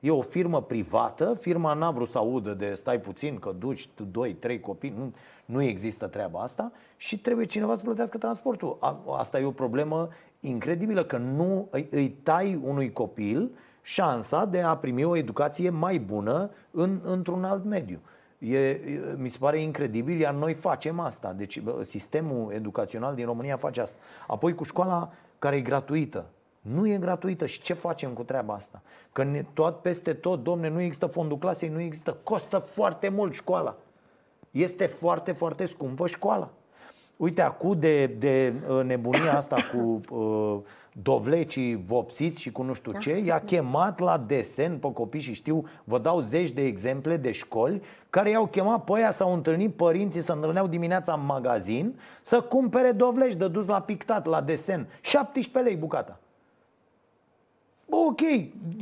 [0.00, 4.04] E o firmă privată, firma n-a vrut să audă de stai puțin că duci tu
[4.04, 5.12] doi, trei copii, nu,
[5.44, 8.78] nu există treaba asta și trebuie cineva să plătească transportul.
[9.16, 10.08] Asta e o problemă
[10.40, 13.50] incredibilă, că nu îi, îi tai unui copil
[13.82, 18.00] șansa de a primi o educație mai bună în, într-un alt mediu.
[18.38, 18.80] E,
[19.16, 21.32] mi se pare incredibil, iar noi facem asta.
[21.32, 23.98] Deci sistemul educațional din România face asta.
[24.26, 26.24] Apoi cu școala care e gratuită.
[26.60, 28.82] Nu e gratuită și ce facem cu treaba asta?
[29.12, 33.34] Că ne, tot peste tot, domne, nu există fondul clasei, nu există, costă foarte mult
[33.34, 33.76] școala.
[34.50, 36.50] Este foarte, foarte scumpă școala.
[37.16, 40.60] Uite, acum de, de uh, nebunia asta cu uh,
[40.92, 42.98] dovlecii vopsiți și cu nu știu da.
[42.98, 47.30] ce, i-a chemat la desen pe copii și știu, vă dau zeci de exemple de
[47.30, 52.40] școli care i-au chemat pe aia, s-au întâlnit părinții, să întâlneau dimineața în magazin să
[52.40, 54.88] cumpere dovleci de dus la pictat, la desen.
[55.00, 56.18] 17 lei bucata.
[57.90, 58.20] Bă, ok,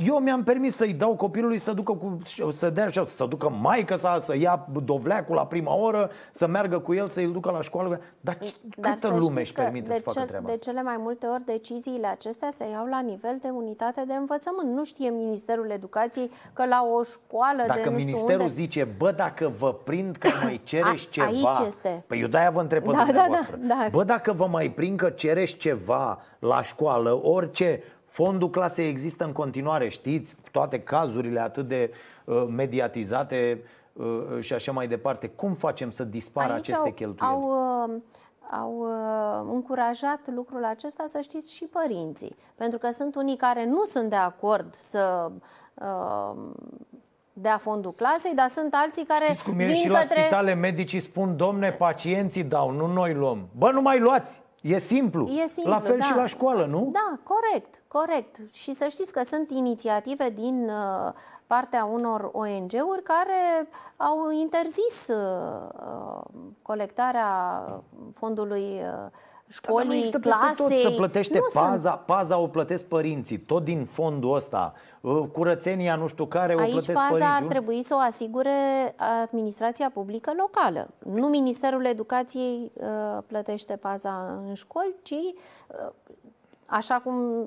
[0.07, 2.19] eu mi-am permis să-i dau copilului să ducă cu,
[2.53, 6.79] să dea așa, să ducă maică sa, să ia dovleacul la prima oră, să meargă
[6.79, 8.01] cu el, să-i ducă la școală.
[8.21, 8.39] Dar,
[8.77, 12.49] Dar câtă lume își permite să facă treaba De cele mai multe ori deciziile acestea
[12.51, 14.77] se iau la nivel de unitate de învățământ.
[14.77, 18.53] Nu știe Ministerul Educației că la o școală dacă de nu Ministerul unde...
[18.53, 21.27] zice, bă, dacă vă prind că mai cereți A, ceva...
[21.27, 22.05] Aici este.
[22.07, 23.89] Păi eu de-aia vă întreb pe da, da, da, da.
[23.91, 27.83] Bă, dacă vă mai prind că cereți ceva la școală, orice
[28.25, 31.91] Fondul clasei există în continuare, știți, toate cazurile atât de
[32.25, 35.29] uh, mediatizate uh, și așa mai departe.
[35.29, 37.35] Cum facem să dispară Aici aceste au, cheltuieli?
[37.35, 38.01] Au, uh,
[38.51, 42.37] au uh, încurajat lucrul acesta, să știți, și părinții.
[42.55, 45.31] Pentru că sunt unii care nu sunt de acord să
[45.75, 46.37] uh,
[47.33, 49.65] dea fondul clasei, dar sunt alții care Știți cum e?
[49.65, 50.15] vin și către...
[50.15, 53.49] la spitale medicii spun, domne, pacienții dau, nu noi luăm.
[53.57, 54.47] Bă, nu mai luați!
[54.61, 55.27] E simplu.
[55.27, 56.07] E simplu la fel da.
[56.07, 56.91] și la școală, nu?
[56.93, 58.41] Da, corect, corect.
[58.53, 61.13] Și să știți că sunt inițiative din uh,
[61.47, 66.21] partea unor ONG-uri care au interzis uh,
[66.63, 67.63] colectarea
[68.15, 69.11] fondului uh,
[69.49, 70.63] școlii, da, clase.
[70.63, 72.03] Tot, să plătește nu paza, sunt...
[72.07, 74.75] paza o plătesc părinții, tot din fondul ăsta.
[75.01, 77.35] Uh, curățenia nu știu care Aici o plătesc paza părinții.
[77.35, 78.51] ar trebui să o asigure
[79.23, 80.89] administrația publică locală.
[80.99, 82.87] Nu Ministerul Educației uh,
[83.27, 85.91] plătește paza în școli, ci uh,
[86.67, 87.47] așa cum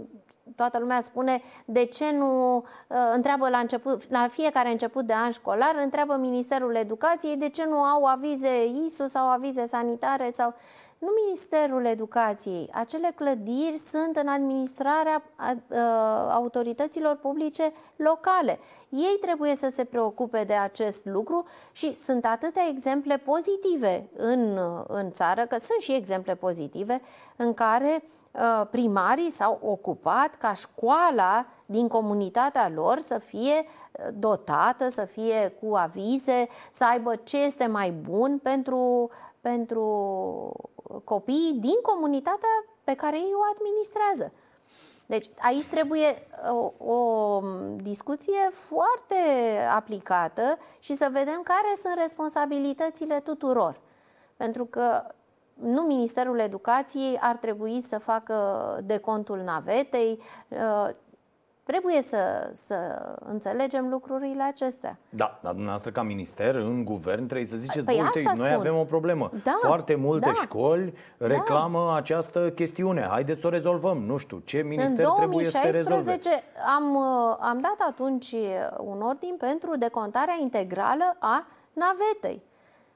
[0.56, 5.32] toată lumea spune de ce nu uh, întreabă la, început, la fiecare început de an
[5.32, 10.54] școlar, întreabă Ministerul Educației de ce nu au avize ISU sau avize sanitare sau
[11.02, 12.70] nu Ministerul Educației.
[12.74, 15.78] Acele clădiri sunt în administrarea uh,
[16.32, 18.60] autorităților publice locale.
[18.90, 25.12] Ei trebuie să se preocupe de acest lucru și sunt atâtea exemple pozitive în, în
[25.12, 27.02] țară, că sunt și exemple pozitive
[27.36, 34.08] în care uh, Uh, primarii s-au ocupat ca școala din comunitatea lor să fie uh,
[34.14, 39.10] dotată, să fie cu avize, să aibă ce este mai bun pentru,
[39.42, 39.86] pentru
[41.04, 44.32] copiii din comunitatea pe care ei o administrează.
[45.06, 47.42] Deci aici trebuie uh, o, o
[47.76, 49.16] discuție foarte
[49.76, 53.80] aplicată și să vedem care sunt responsabilitățile tuturor.
[54.38, 55.04] Pentru că
[55.54, 58.36] nu Ministerul Educației ar trebui să facă
[58.84, 60.20] decontul navetei.
[61.72, 62.76] Uh, trebuie să, să
[63.26, 64.98] înțelegem lucrurile acestea.
[65.10, 68.48] Da, dar dumneavoastră ca minister, în guvern, trebuie să ziceți, păi uite, noi spun.
[68.48, 69.32] avem o problemă.
[69.44, 71.96] Da, Foarte multe da, școli reclamă da.
[71.96, 73.02] această chestiune.
[73.02, 73.98] Haideți să o rezolvăm.
[73.98, 76.20] Nu știu, ce minister în trebuie să se rezolve?
[76.78, 78.36] am, uh, am dat atunci
[78.78, 82.42] un ordin pentru decontarea integrală a navetei.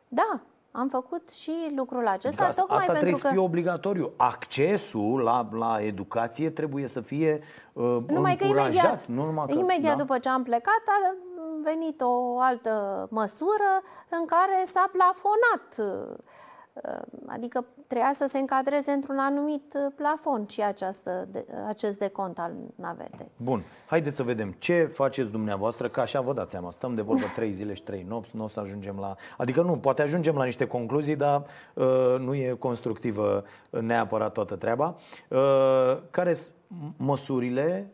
[0.07, 0.39] Da,
[0.77, 3.27] am făcut și lucrul acesta adică tocmai asta pentru trebuie că...
[3.27, 4.13] să fie obligatoriu.
[4.17, 7.41] Accesul la, la educație trebuie să fie
[7.73, 10.01] uh, numai că imediat, nu numai că, imediat da?
[10.01, 11.15] după ce am plecat a
[11.63, 16.15] venit o altă măsură în care s-a plafonat uh,
[17.27, 21.27] Adică trebuia să se încadreze într-un anumit uh, plafon și această,
[21.67, 23.31] acest decont al navetei.
[23.37, 23.63] Bun.
[23.85, 27.51] Haideți să vedem ce faceți dumneavoastră, că așa vă dați seama, stăm de vorbă trei
[27.51, 29.15] zile și trei nopți, nu o să ajungem la...
[29.37, 34.95] Adică nu, poate ajungem la niște concluzii, dar uh, nu e constructivă neapărat toată treaba.
[35.29, 35.37] Uh,
[36.11, 36.53] care sunt
[36.97, 37.89] măsurile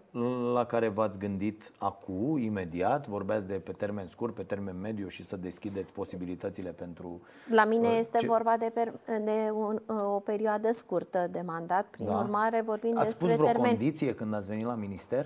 [0.54, 3.08] la care v-ați gândit acum, imediat?
[3.08, 7.22] Vorbeați de pe termen scurt, pe termen mediu și să deschideți posibilitățile pentru...
[7.50, 8.28] La mine uh, este ce...
[8.28, 12.18] vorba de, per, de un, uh, o perioadă scurtă de mandat, prin da.
[12.18, 13.70] urmare vorbim ați despre spus vreo termen...
[13.70, 15.26] condiție când ați venit la minister?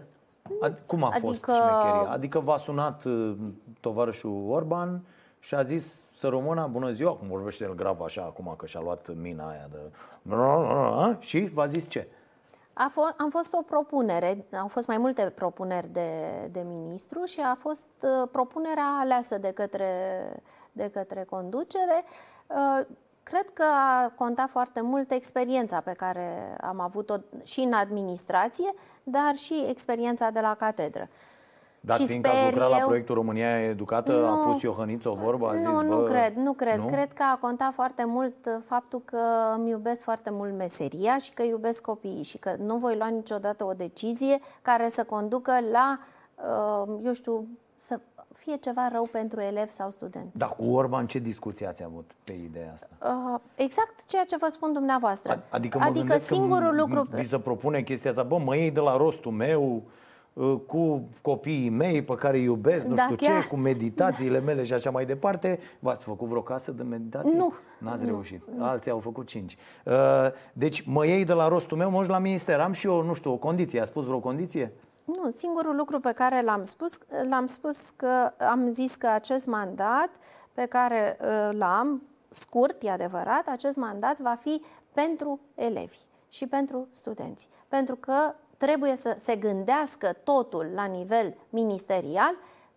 [0.68, 1.26] Ad- cum a adică...
[1.26, 2.10] fost șmecheria?
[2.10, 3.36] Adică v-a sunat uh,
[3.80, 5.02] tovarășul Orban
[5.40, 8.80] și a zis să rămână, bună ziua, cum vorbește el grav așa acum că și-a
[8.80, 9.78] luat mina aia de...
[11.20, 12.08] Și v-a zis ce?
[12.74, 16.10] A fost, am fost o propunere, au fost mai multe propuneri de,
[16.52, 19.88] de ministru și a fost uh, propunerea aleasă de către,
[20.72, 22.04] de către conducere.
[22.48, 22.86] Uh,
[23.30, 29.36] cred că a contat foarte mult experiența pe care am avut-o și în administrație, dar
[29.36, 31.10] și experiența de la catedră.
[31.80, 32.78] Dar și fiindcă ați lucrat eu...
[32.78, 36.36] la proiectul România Educată, nu, a pus Iohăniță o vorbă, a zis, Nu, nu cred,
[36.36, 36.78] nu cred.
[36.78, 36.86] Nu?
[36.86, 39.20] Cred că a contat foarte mult faptul că
[39.56, 43.66] îmi iubesc foarte mult meseria și că iubesc copiii și că nu voi lua niciodată
[43.66, 46.00] o decizie care să conducă la,
[46.36, 48.00] uh, eu știu, să
[48.38, 50.38] fie ceva rău pentru elevi sau studenți.
[50.38, 52.88] Dar cu Orban ce discuții ați avut pe ideea asta?
[53.34, 55.44] Uh, exact ceea ce vă spun dumneavoastră.
[55.50, 57.08] Adică, mă adică singurul lucru...
[57.12, 59.84] Vi se propune chestia asta, bă, mă iei de la rostul meu,
[60.36, 63.42] Uh, cu copiii mei pe care îi iubesc, nu da, știu chiar.
[63.42, 65.60] ce, cu meditațiile mele și așa mai departe.
[65.80, 67.38] V-ați făcut vreo casă de meditații?
[67.38, 67.54] Nu.
[67.78, 68.10] N-ați nu.
[68.10, 68.42] reușit.
[68.60, 69.58] Alții au făcut cinci.
[69.86, 69.94] Uh,
[70.54, 72.60] deci mă iei de la rostul meu, mă la minister.
[72.60, 73.82] Am și eu, nu știu, o condiție.
[73.82, 74.74] A spus vreo condiție?
[75.06, 76.98] Nu, singurul lucru pe care l-am spus,
[77.30, 80.10] l-am spus că am zis că acest mandat
[80.54, 84.62] pe care uh, l-am, scurt, e adevărat, acest mandat va fi
[84.94, 85.98] pentru elevi
[86.30, 87.50] și pentru studenți.
[87.68, 92.36] Pentru că trebuie să se gândească totul la nivel ministerial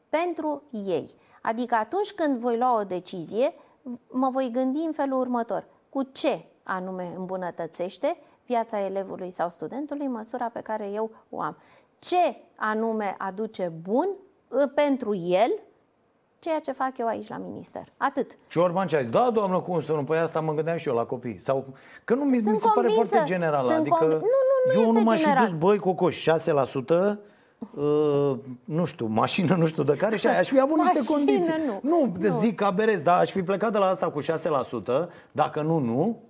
[0.09, 1.15] pentru ei.
[1.43, 3.55] Adică atunci când voi lua o decizie,
[4.11, 5.67] mă voi gândi în felul următor.
[5.89, 11.57] Cu ce anume îmbunătățește viața elevului sau studentului măsura pe care eu o am?
[11.99, 14.09] Ce anume aduce bun
[14.63, 15.51] ă, pentru el
[16.39, 17.93] ceea ce fac eu aici la minister.
[17.97, 18.39] Atât.
[18.49, 19.11] Și Orban ce a zis?
[19.11, 20.05] Da, doamnă, cum să nu?
[20.05, 21.41] Păi asta mă gândeam și eu la copii.
[21.41, 21.65] Sau
[22.05, 23.61] că nu mi, mi se pare foarte general.
[23.61, 24.13] Sunt adică conv...
[24.13, 25.45] nu, nu, nu eu nu m-aș general.
[25.45, 27.19] fi dus, băi, Cocoș, 6%,
[27.75, 31.55] uh, nu știu, mașină nu știu de care și aș fi avut niște mașină, condiții.
[31.83, 32.39] Nu, nu, nu.
[32.39, 34.27] zic aberez, dar aș fi plecat de la asta cu 6%,
[35.33, 36.23] dacă nu, nu,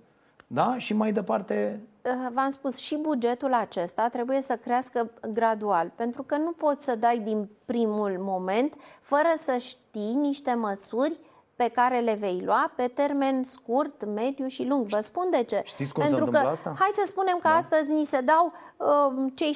[0.51, 0.77] da?
[0.77, 6.37] Și mai departe uh, v-am spus, și bugetul acesta trebuie să crească gradual, pentru că
[6.37, 11.19] nu poți să dai din primul moment fără să știi niște măsuri
[11.55, 14.87] pe care le vei lua pe termen scurt, mediu și lung.
[14.87, 15.61] Vă spun de ce.
[15.65, 16.75] Știți cum Pentru se că, asta?
[16.79, 17.55] hai să spunem că da.
[17.55, 19.55] astăzi ni se dau uh, cei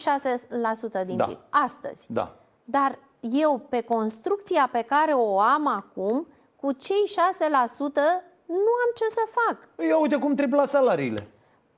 [1.04, 1.26] 6% din da.
[1.26, 1.38] PIB.
[1.50, 2.14] Astăzi.
[2.14, 2.36] Da.
[2.64, 7.04] Dar eu, pe construcția pe care o am acum, cu cei
[8.22, 9.86] 6% nu am ce să fac.
[9.88, 11.28] Ia uite cum tripla salariile.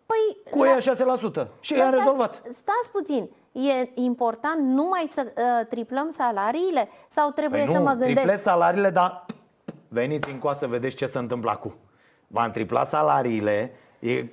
[0.05, 0.69] Păi, cu la...
[0.69, 2.41] ea 6% și i-am rezolvat.
[2.43, 3.29] Stați puțin.
[3.51, 8.15] E important numai să uh, triplăm salariile sau trebuie păi să nu, mă gândesc?
[8.15, 9.25] triple salariile, dar
[9.87, 11.75] veniți în coasă să vedeți ce se întâmplă acum.
[12.27, 14.25] V-am triplat salariile, e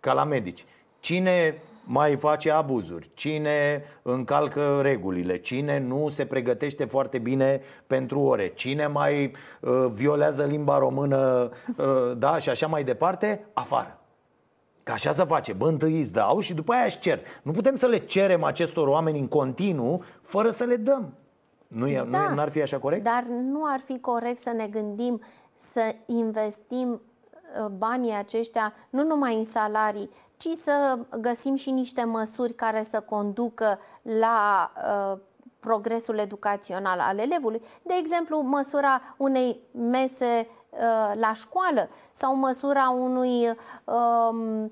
[0.00, 0.64] ca la medici.
[1.00, 8.52] Cine mai face abuzuri, cine încalcă regulile, cine nu se pregătește foarte bine pentru ore,
[8.54, 13.96] cine mai uh, violează limba română, uh, da, și așa mai departe, afară.
[14.82, 15.52] Ca așa să face.
[15.52, 17.20] Bă, întâi îți dau și după aia își cer.
[17.42, 21.14] Nu putem să le cerem acestor oameni în continuu fără să le dăm.
[21.66, 23.04] Nu, e, da, nu ar fi așa corect?
[23.04, 25.20] Dar nu ar fi corect să ne gândim
[25.54, 27.00] să investim
[27.60, 30.10] uh, banii aceștia nu numai în salarii,
[30.42, 35.18] ci să găsim și niște măsuri care să conducă la uh,
[35.60, 37.62] progresul educațional al elevului.
[37.82, 43.48] De exemplu, măsura unei mese uh, la școală sau măsura unui
[43.84, 44.68] uh,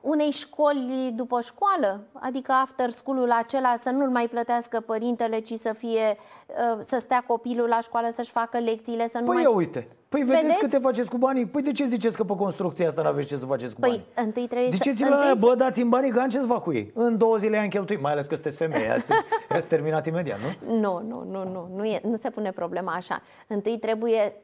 [0.00, 5.72] unei școli după școală, adică after school-ul acela să nu-l mai plătească părintele, ci să
[5.72, 6.41] fie uh,
[6.80, 9.44] să stea copilul la școală să-și facă lecțiile, să nu păi mai...
[9.44, 11.46] Păi uite, păi vedeți, vedeți câte faceți cu banii?
[11.46, 14.06] Păi de ce ziceți că pe construcția asta n-aveți ce să faceți cu păi, banii?
[14.14, 15.14] întâi trebuie Ziceți-vă, să...
[15.14, 16.90] Întâi bă, dați-mi banii, că am ce să fac cu ei.
[16.94, 19.04] În două zile am cheltuit, mai ales că sunteți femeie,
[19.48, 20.74] ați terminat imediat, nu?
[20.74, 23.22] Nu, nu, nu, nu, nu, e, nu se pune problema așa.
[23.46, 24.34] Întâi trebuie,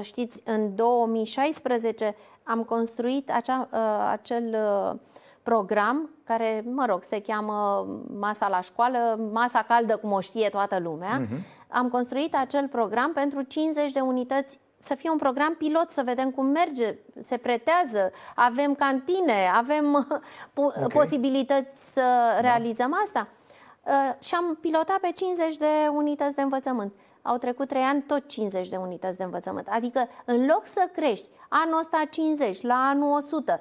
[0.00, 3.78] știți, în 2016 am construit acea, uh,
[4.12, 4.44] acel
[4.92, 4.98] uh,
[5.50, 7.86] program care, mă rog, se cheamă
[8.18, 11.20] Masa la școală, masa caldă cum o știe toată lumea.
[11.20, 11.40] Uh-huh.
[11.68, 16.30] Am construit acel program pentru 50 de unități să fie un program pilot, să vedem
[16.30, 19.94] cum merge, se pretează, avem cantine, avem
[20.54, 20.86] okay.
[20.92, 22.40] posibilități să da.
[22.40, 23.28] realizăm asta.
[23.82, 26.92] Uh, și am pilotat pe 50 de unități de învățământ.
[27.22, 29.66] Au trecut 3 ani, tot 50 de unități de învățământ.
[29.70, 33.60] Adică, în loc să crești anul ăsta 50, la anul 100,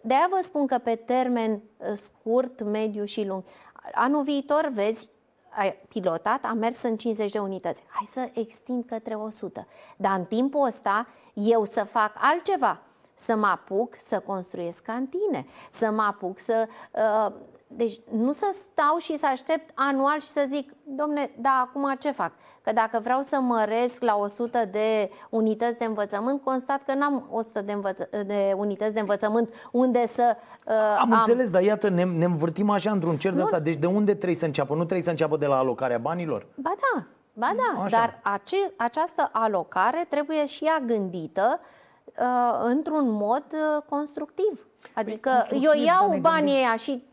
[0.00, 3.44] de aia vă spun că pe termen uh, scurt, mediu și lung.
[3.92, 5.08] Anul viitor, vezi,
[5.50, 7.82] ai pilotat, am mers în 50 de unități.
[7.88, 9.66] Hai să extind către 100.
[9.96, 12.80] Dar în timpul ăsta, eu să fac altceva.
[13.14, 17.32] Să mă apuc să construiesc cantine, să mă apuc să uh,
[17.76, 22.10] deci nu să stau și să aștept anual și să zic, domne, da, acum ce
[22.10, 22.32] fac?
[22.62, 27.60] Că dacă vreau să măresc la 100 de unități de învățământ, constat că n-am 100
[27.60, 30.36] de, învăță- de unități de învățământ unde să...
[30.66, 33.58] Uh, am, am înțeles, dar iată, ne, ne învârtim așa într-un cer de ăsta.
[33.58, 34.72] Deci de unde trebuie să înceapă?
[34.72, 36.46] Nu trebuie să înceapă de la alocarea banilor?
[36.54, 37.96] Ba da, ba da, așa.
[37.96, 41.60] dar ace- această alocare trebuie și ea gândită
[42.04, 44.66] uh, într-un mod uh, constructiv.
[44.94, 47.04] Adică păi, constructiv, eu iau banii ăia și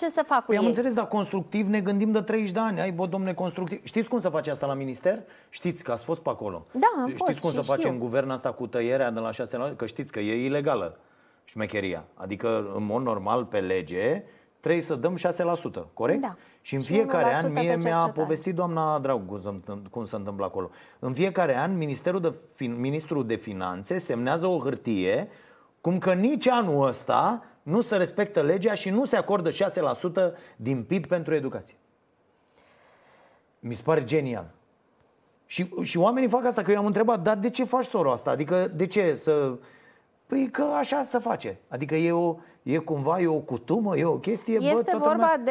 [0.00, 0.60] ce să fac cu păi ei?
[0.60, 2.80] am înțeles, dar constructiv ne gândim de 30 de ani.
[2.80, 3.80] Ai, bă, domne, constructiv.
[3.84, 5.18] Știți cum să face asta la minister?
[5.48, 6.66] Știți că ați fost pe acolo.
[6.72, 9.56] Da, am Știți fost cum să face în guvern asta cu tăierea de la 6
[9.56, 9.72] la...
[9.76, 10.98] Că știți că e ilegală
[11.44, 12.04] șmecheria.
[12.14, 14.22] Adică, în mod normal, pe lege,
[14.60, 15.20] trebuie să dăm 6%,
[15.94, 16.20] corect?
[16.20, 16.36] Da.
[16.60, 19.20] Și în fiecare an, mie mi-a povestit doamna Drag
[19.90, 20.70] cum se întâmplă acolo.
[20.98, 25.28] În fiecare an, Ministerul de fin- Ministrul de Finanțe semnează o hârtie
[25.80, 29.54] cum că nici anul ăsta nu se respectă legea și nu se acordă 6%
[30.56, 31.76] din PIB pentru educație.
[33.60, 34.50] Mi se pare genial.
[35.46, 38.30] Și, și oamenii fac asta, că eu am întrebat, dar de ce faci sorul asta?
[38.30, 39.58] Adică de ce să...
[40.26, 41.58] Păi că așa se face.
[41.68, 44.54] Adică e, o, e cumva e o cutumă, e o chestie...
[44.54, 45.36] Este, bă, vorba lumea...
[45.36, 45.50] de,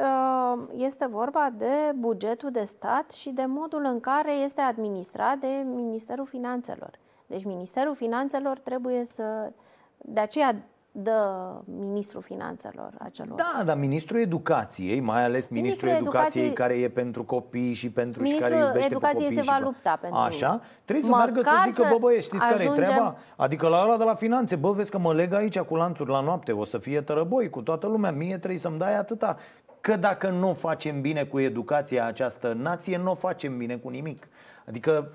[0.00, 5.64] uh, este vorba de bugetul de stat și de modul în care este administrat de
[5.64, 6.90] Ministerul Finanțelor.
[7.26, 9.52] Deci Ministerul Finanțelor trebuie să...
[9.96, 10.56] De aceea
[11.02, 13.36] dă ministrul finanțelor acelor.
[13.36, 17.90] Da, dar ministrul educației, mai ales ministrul, ministrul educației, educației care e pentru copii și
[17.90, 19.62] pentru și care iubește educației pe se va pe...
[19.62, 22.68] lupta pentru Așa, trebuie să meargă să zică, bă băie, știți ajungem...
[22.68, 23.16] care e treaba?
[23.36, 26.20] Adică la ăla de la finanțe, bă, vezi că mă leg aici cu lanțuri la
[26.20, 29.36] noapte, o să fie tărăboi cu toată lumea, mie trebuie să-mi dai atâta.
[29.80, 34.28] Că dacă nu facem bine cu educația această nație, nu o facem bine cu nimic.
[34.66, 35.10] Adică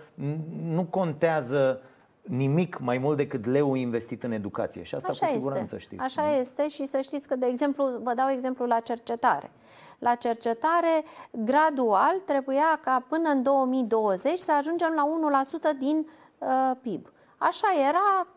[0.64, 1.82] nu contează
[2.24, 4.84] nimic mai mult decât leu investit în educație.
[4.84, 5.78] Și asta Așa cu siguranță este.
[5.78, 6.02] știți.
[6.02, 6.34] Așa nu?
[6.34, 9.52] este și să știți că, de exemplu, vă dau exemplu la cercetare.
[10.00, 15.44] la cercetare, gradual trebuia ca până în 2020 să ajungem la
[15.76, 16.08] 1% din
[16.38, 17.12] uh, PIB.
[17.38, 18.28] Așa era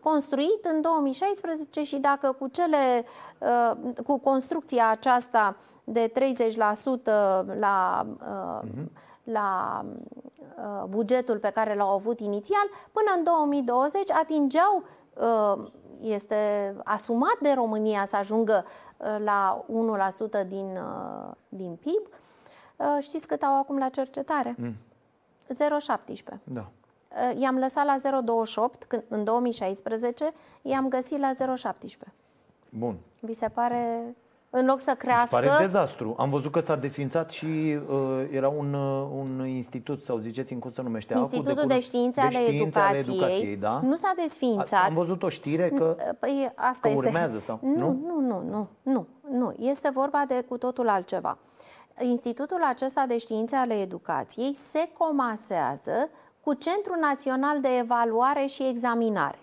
[0.00, 3.04] construit în 2016 și dacă cu cele
[3.38, 7.04] uh, cu construcția aceasta de 30%
[7.58, 8.06] la,
[8.62, 8.68] uh,
[9.32, 14.84] la uh, bugetul pe care l-au avut inițial, până în 2020 atingeau
[16.00, 18.64] este asumat de România să ajungă
[19.18, 19.64] la
[20.42, 20.78] 1% din,
[21.48, 22.08] din PIB.
[23.00, 24.54] Știți cât au acum la cercetare?
[24.58, 24.74] Mm.
[25.50, 26.38] 0,17.
[26.44, 26.70] Da.
[27.34, 27.94] I-am lăsat la
[28.74, 31.30] 0,28 când, în 2016, i-am găsit la
[31.72, 32.12] 0,17.
[32.68, 32.98] Bun.
[33.20, 34.14] Vi se pare
[34.50, 35.38] în loc să crească.
[35.40, 36.14] Mi pare dezastru.
[36.18, 40.70] Am văzut că s-a desfințat și uh, era un, uh, un institut, sau ziceți cum
[40.70, 41.14] se numește?
[41.16, 42.82] Institutul de, de Științe, ale, educației.
[42.82, 43.56] ale Educației.
[43.56, 43.80] Da?
[43.82, 44.84] Nu s-a desfințat.
[44.86, 47.06] Am văzut o știre că, păi, asta că este.
[47.06, 48.20] urmează sau nu, nu?
[48.20, 49.54] Nu, nu, nu, nu.
[49.58, 51.38] Este vorba de cu totul altceva.
[51.98, 56.08] Institutul acesta de Științe ale Educației se comasează
[56.40, 59.38] cu Centrul Național de Evaluare și Examinare.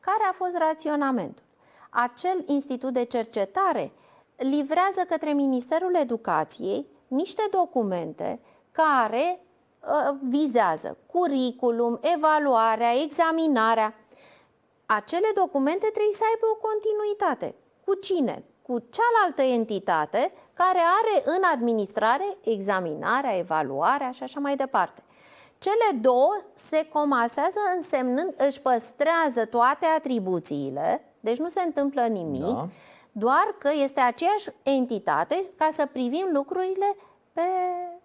[0.00, 1.42] Care a fost raționamentul?
[1.90, 3.92] Acel institut de cercetare
[4.38, 8.40] livrează către Ministerul Educației niște documente
[8.72, 9.40] care
[9.80, 13.94] uh, vizează curriculum, evaluarea, examinarea.
[14.86, 17.54] Acele documente trebuie să aibă o continuitate.
[17.84, 18.44] Cu cine?
[18.62, 25.02] Cu cealaltă entitate care are în administrare examinarea, evaluarea și așa mai departe.
[25.58, 32.68] Cele două se comasează însemnând își păstrează toate atribuțiile, deci nu se întâmplă nimic, da.
[33.18, 36.96] Doar că este aceeași entitate ca să privim lucrurile
[37.32, 37.42] pe...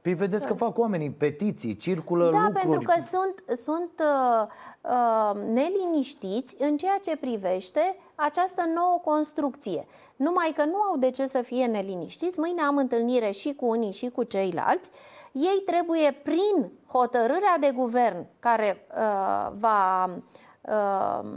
[0.02, 2.54] Păi vedeți că fac oamenii petiții, circulă da, lucruri.
[2.54, 4.48] Da, pentru că sunt, sunt uh,
[4.82, 9.86] uh, neliniștiți în ceea ce privește această nouă construcție.
[10.16, 12.40] Numai că nu au de ce să fie neliniștiți.
[12.40, 14.90] Mâine am întâlnire și cu unii și cu ceilalți.
[15.32, 20.10] Ei trebuie, prin hotărârea de guvern care uh, va
[20.62, 21.30] uh,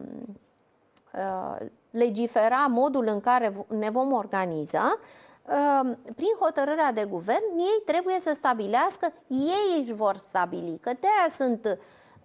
[1.14, 4.98] uh, legifera modul în care ne vom organiza,
[5.42, 11.06] uh, prin hotărârea de guvern, ei trebuie să stabilească, ei își vor stabili, că de
[11.18, 11.78] aia sunt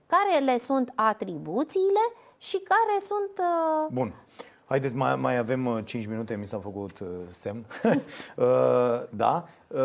[0.07, 2.05] care le sunt atribuțiile
[2.37, 3.31] și care sunt.
[3.39, 3.93] Uh...
[3.93, 4.13] Bun.
[4.65, 7.65] Haideți, mai, mai avem 5 minute, mi s-a făcut uh, semn.
[7.83, 8.45] uh,
[9.09, 9.47] da.
[9.67, 9.79] Uh,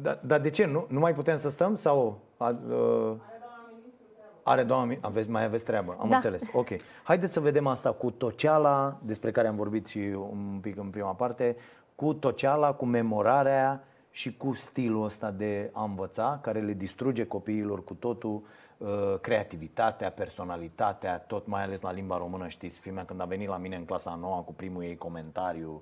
[0.00, 0.18] da.
[0.24, 0.64] Dar de ce?
[0.64, 1.76] Nu, nu mai putem să stăm?
[1.76, 3.12] Sau uh,
[4.42, 6.14] are doamna aveți, mai aveți treabă, am da.
[6.14, 6.42] înțeles.
[6.52, 6.68] Ok.
[7.02, 9.98] Haideți să vedem asta cu toceala, despre care am vorbit și
[10.30, 11.56] un pic în prima parte,
[11.94, 17.84] cu toceala, cu memorarea și cu stilul ăsta de a învăța, care le distruge copiilor
[17.84, 18.48] cu totul Uh,
[19.20, 23.76] creativitatea, personalitatea, tot mai ales la limba română, știți, fimea când a venit la mine
[23.76, 25.80] în clasa noua cu primul ei comentariu,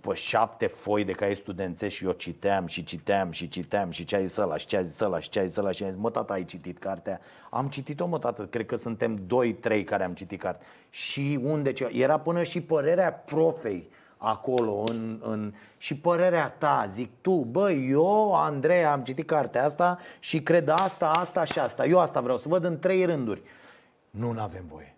[0.00, 4.16] pe șapte foi de cai studențe și eu citeam și citeam și citeam și ce
[4.16, 5.90] a zis ăla și ce a zis ăla și ce a zis ăla și am
[5.90, 7.20] zis, mă, tata, ai citit cartea?
[7.50, 10.66] Am citit-o, mă, tată, cred că suntem doi, trei care am citit cartea.
[10.90, 11.88] Și unde ce?
[11.92, 13.90] Era până și părerea profei
[14.24, 15.54] acolo în, în...
[15.76, 21.10] și părerea ta, zic tu, bă, eu, Andrei, am citit cartea asta și cred asta,
[21.10, 21.86] asta și asta.
[21.86, 23.42] Eu asta vreau să văd în trei rânduri.
[24.10, 24.94] Nu avem voie.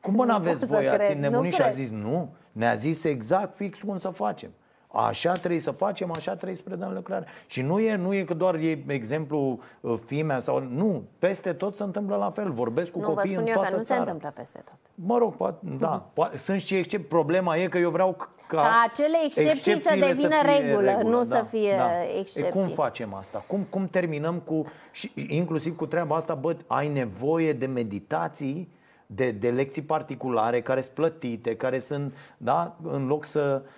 [0.00, 0.88] Cum mă n-aveți voie?
[0.88, 2.34] Ați nebunit și a zis nu?
[2.52, 4.50] Ne-a zis exact fix cum să facem.
[4.92, 7.26] Așa trebuie să facem, așa trebuie să predăm lucrare.
[7.46, 10.60] Și nu e, nu e că doar e exemplu uh, fimea sau...
[10.60, 12.50] Nu, peste tot se întâmplă la fel.
[12.50, 13.94] Vorbesc cu nu, copii în toată că nu țara.
[13.94, 14.74] se întâmplă peste tot.
[14.94, 16.06] Mă rog, poate, da.
[16.12, 17.08] Poate, sunt și excepții.
[17.08, 21.24] Problema e că eu vreau ca, ca acele excepții să devină să regulă, regulă, nu
[21.24, 21.88] da, să fie da.
[22.18, 22.60] excepții.
[22.60, 23.44] E, cum facem asta?
[23.46, 24.64] Cum, cum terminăm cu...
[24.90, 30.80] Și inclusiv cu treaba asta, bă, ai nevoie de meditații de, de lecții particulare care
[30.80, 33.70] sunt plătite, care sunt, da, în loc să uh,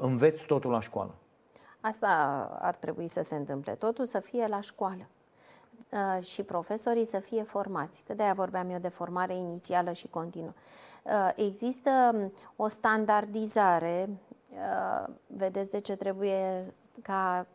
[0.00, 1.14] înveți totul la școală.
[1.80, 2.08] Asta
[2.60, 3.72] ar trebui să se întâmple.
[3.72, 5.06] Totul să fie la școală
[5.90, 8.02] uh, și profesorii să fie formați.
[8.06, 10.52] Că de-aia vorbeam eu de formare inițială și continuă.
[11.02, 14.08] Uh, există um, o standardizare,
[14.50, 17.46] uh, vedeți de ce trebuie ca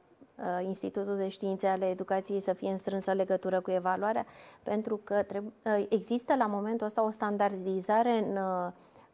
[0.42, 4.26] Uh, Institutul de Științe ale Educației să fie în strânsă legătură cu evaluarea,
[4.64, 8.72] pentru că uh, există la momentul ăsta o standardizare în, uh,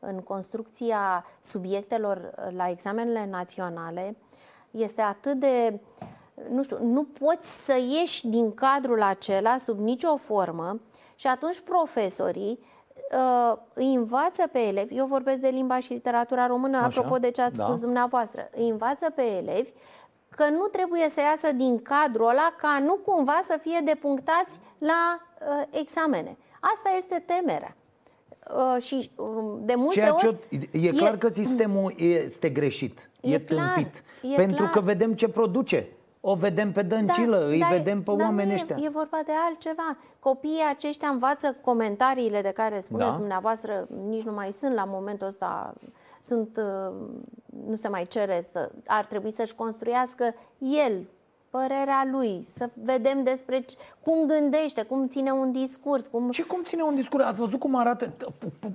[0.08, 4.18] în construcția subiectelor la examenele naționale.
[4.72, 5.80] Este atât de
[6.50, 10.80] nu știu, nu poți să ieși din cadrul acela sub nicio formă
[11.16, 12.60] și atunci profesorii
[13.14, 17.32] uh, îi învață pe elevi, eu vorbesc de limba și literatura română, Așa, apropo de
[17.32, 17.64] ce ați da.
[17.64, 19.72] spus dumneavoastră, îi învață pe elevi
[20.30, 25.20] că nu trebuie să iasă din cadrul ăla ca nu cumva să fie depunctați la
[25.20, 26.38] uh, examene.
[26.60, 27.76] Asta este temerea.
[28.56, 29.28] Uh, și uh,
[29.60, 30.38] de multe Ceea ori...
[30.50, 34.04] Ce, e clar e, că sistemul este greșit, e, e tâmpit.
[34.22, 34.70] Clar, e pentru clar.
[34.70, 35.88] că vedem ce produce.
[36.22, 38.76] O vedem pe dăncilă, da, îi da, vedem pe oamenii ăștia.
[38.80, 39.98] E vorba de altceva.
[40.20, 43.18] Copiii aceștia învață comentariile de care spuneți da.
[43.18, 45.74] dumneavoastră, nici nu mai sunt la momentul ăsta,
[46.22, 46.96] sunt, uh,
[47.68, 51.06] nu se mai cere să, ar trebui să-și construiască el
[51.50, 53.66] părerea lui, să vedem despre
[54.04, 56.08] cum gândește, cum ține un discurs.
[56.08, 56.30] Cum...
[56.30, 57.24] Ce cum ține un discurs?
[57.24, 58.14] Ați văzut cum arată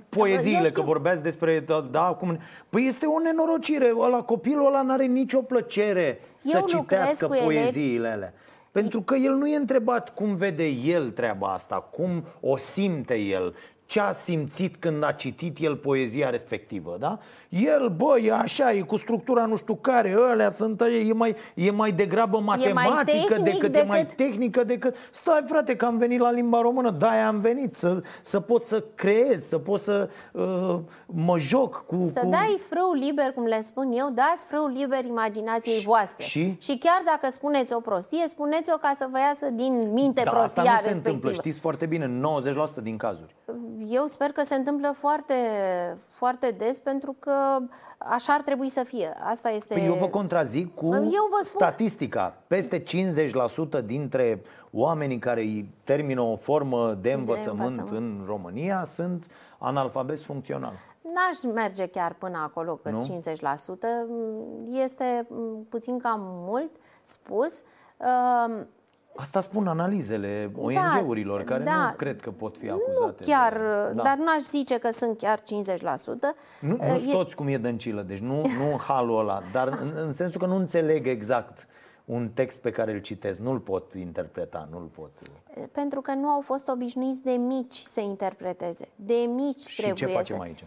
[0.09, 2.37] poeziile, că vorbeați despre, da, da, cum...
[2.69, 8.33] Păi este o nenorocire, ăla, copilul ăla n-are nicio plăcere Eu să citească poeziile alea.
[8.71, 13.55] Pentru că el nu e întrebat cum vede el treaba asta, cum o simte el,
[13.93, 17.19] ce a simțit când a citit el poezia respectivă, da?
[17.49, 21.71] El, bă, e așa, e cu structura nu știu care, ălea sunt, e mai, e
[21.71, 24.95] mai degrabă matematică mai decât, decât, e mai tehnică decât...
[25.11, 28.83] Stai, frate, că am venit la limba română, da, am venit să, să pot să
[28.95, 32.09] creez, să pot să uh, mă joc cu...
[32.13, 32.29] Să cu...
[32.29, 36.25] dai frâu liber, cum le spun eu, dați frâu liber imaginației și, voastre.
[36.25, 36.55] Și?
[36.59, 40.61] și chiar dacă spuneți o prostie, spuneți-o ca să vă iasă din minte da, prostia
[40.61, 41.03] asta nu respectivă.
[41.03, 42.21] se întâmplă, știți foarte bine,
[42.79, 43.35] 90% din cazuri.
[43.87, 45.33] Eu sper că se întâmplă foarte,
[46.09, 47.57] foarte des pentru că
[47.97, 49.13] așa ar trebui să fie.
[49.23, 49.73] Asta este.
[49.73, 51.59] Păi eu vă contrazic cu eu vă spun...
[51.59, 52.37] statistica.
[52.47, 58.19] Peste 50% dintre oamenii care termină o formă de învățământ, de învățământ.
[58.19, 59.25] în România sunt
[59.57, 60.73] analfabeti funcțional.
[61.01, 63.01] N-aș merge chiar până acolo, că nu?
[63.01, 63.03] 50%
[64.83, 65.27] este
[65.69, 66.71] puțin cam mult
[67.03, 67.63] spus.
[69.15, 73.15] Asta spun analizele ONG-urilor, da, care da, nu cred că pot fi acuzate.
[73.19, 74.03] Nu chiar, de, da.
[74.03, 75.43] dar n-aș zice că sunt chiar 50%.
[76.59, 77.11] Nu, nu e...
[77.11, 80.55] toți cum e dăncilă, deci nu, nu halul ăla, dar în, în sensul că nu
[80.55, 81.67] înțeleg exact
[82.05, 85.11] un text pe care îl citesc, nu-l pot interpreta, nu-l pot...
[85.71, 88.87] Pentru că nu au fost obișnuiți de mici să interpreteze.
[88.95, 90.43] De mici Și trebuie ce facem să...
[90.43, 90.65] aici?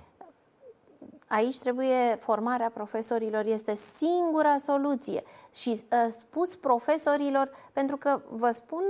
[1.28, 5.22] Aici trebuie formarea profesorilor, este singura soluție.
[5.52, 8.82] Și uh, spus profesorilor, pentru că vă spun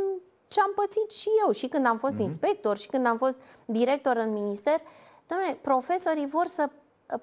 [0.48, 2.20] ce am pățit și eu, și când am fost mm-hmm.
[2.20, 4.80] inspector, și când am fost director în minister,
[5.26, 6.70] domnule, profesorii vor să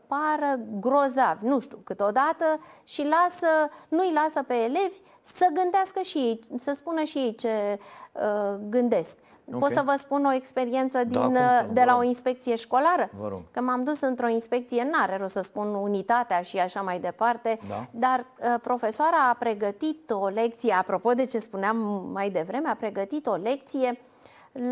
[0.08, 2.46] pară grozavi, nu știu, câteodată
[2.84, 3.48] și lasă,
[3.88, 7.80] nu-i lasă pe elevi să gândească și ei, să spună și ei ce
[8.12, 9.18] uh, gândesc.
[9.46, 9.60] Okay.
[9.60, 13.10] Pot să vă spun o experiență da, din, da, de la o inspecție școlară?
[13.52, 17.86] Că m-am dus într-o inspecție, n-are rost să spun unitatea și așa mai departe, da.
[17.92, 21.78] dar uh, profesoara a pregătit o lecție, apropo de ce spuneam
[22.14, 24.00] mai devreme, a pregătit o lecție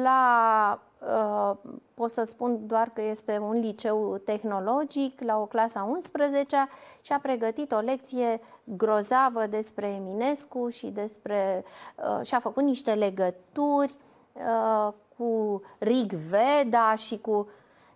[0.03, 1.57] la, uh,
[1.93, 6.67] pot să spun doar că este un liceu tehnologic, la o clasa 11
[7.01, 11.63] și a pregătit o lecție grozavă despre Eminescu și despre,
[11.95, 13.93] uh, și a făcut niște legături
[14.33, 17.49] Uh, cu Rig Veda și cu...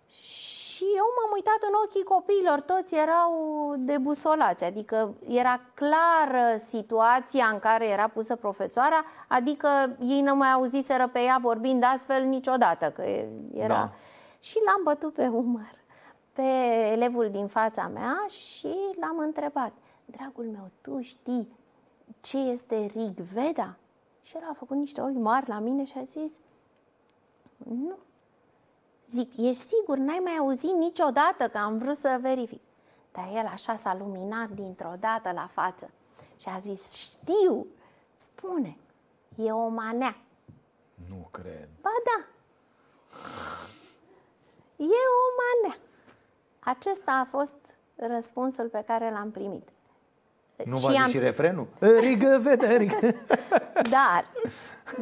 [0.06, 7.58] Și eu m-am uitat în ochii copiilor, toți erau debusolați, adică era clară situația în
[7.58, 9.68] care era pusă profesoara, adică
[10.00, 13.02] ei nu mai auziseră pe ea vorbind astfel niciodată, că
[13.54, 13.74] era...
[13.74, 13.90] Da.
[14.40, 15.76] Și l-am bătut pe umăr
[16.36, 16.42] pe
[16.92, 19.72] elevul din fața mea și l-am întrebat,
[20.04, 21.48] dragul meu, tu știi
[22.20, 23.76] ce este Rig Veda?
[24.26, 26.38] Și el a făcut niște ochi mari la mine și a zis,
[27.56, 27.98] nu.
[29.06, 32.60] Zic, ești sigur, n-ai mai auzit niciodată că am vrut să verific.
[33.12, 35.90] Dar el așa s-a luminat dintr-o dată la față
[36.36, 37.66] și a zis, știu,
[38.14, 38.76] spune,
[39.36, 40.16] e o manea.
[41.08, 41.68] Nu cred.
[41.80, 42.26] Ba da.
[44.76, 45.78] E o manea.
[46.58, 47.56] Acesta a fost
[47.94, 49.68] răspunsul pe care l-am primit.
[50.64, 51.08] Nu și am...
[51.08, 51.66] și refrenul?
[52.00, 52.98] Rigă, vede, rigă.
[53.96, 54.24] Dar,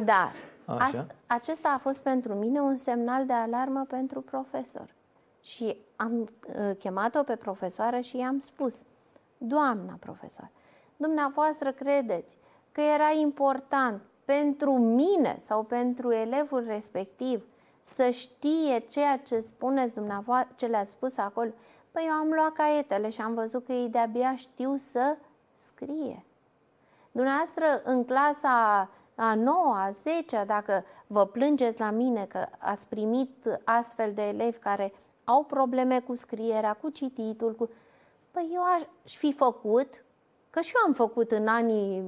[0.03, 0.31] dar,
[0.65, 1.07] Așa.
[1.27, 4.93] acesta a fost pentru mine un semnal de alarmă pentru profesor.
[5.41, 8.83] Și am uh, chemat-o pe profesoară și i-am spus,
[9.37, 10.49] doamna profesor,
[10.97, 12.37] dumneavoastră credeți
[12.71, 17.45] că era important pentru mine sau pentru elevul respectiv
[17.81, 21.49] să știe ceea ce spuneți dumneavoastră, ce le-ați spus acolo?
[21.91, 25.15] Păi eu am luat caietele și am văzut că ei de-abia știu să
[25.55, 26.25] scrie.
[27.11, 33.59] Dumneavoastră, în clasa a noua, a zecea, dacă vă plângeți la mine că ați primit
[33.63, 34.93] astfel de elevi care
[35.23, 37.69] au probleme cu scrierea, cu cititul, cu...
[38.31, 40.03] Păi eu aș fi făcut,
[40.49, 42.03] că și eu am făcut în anii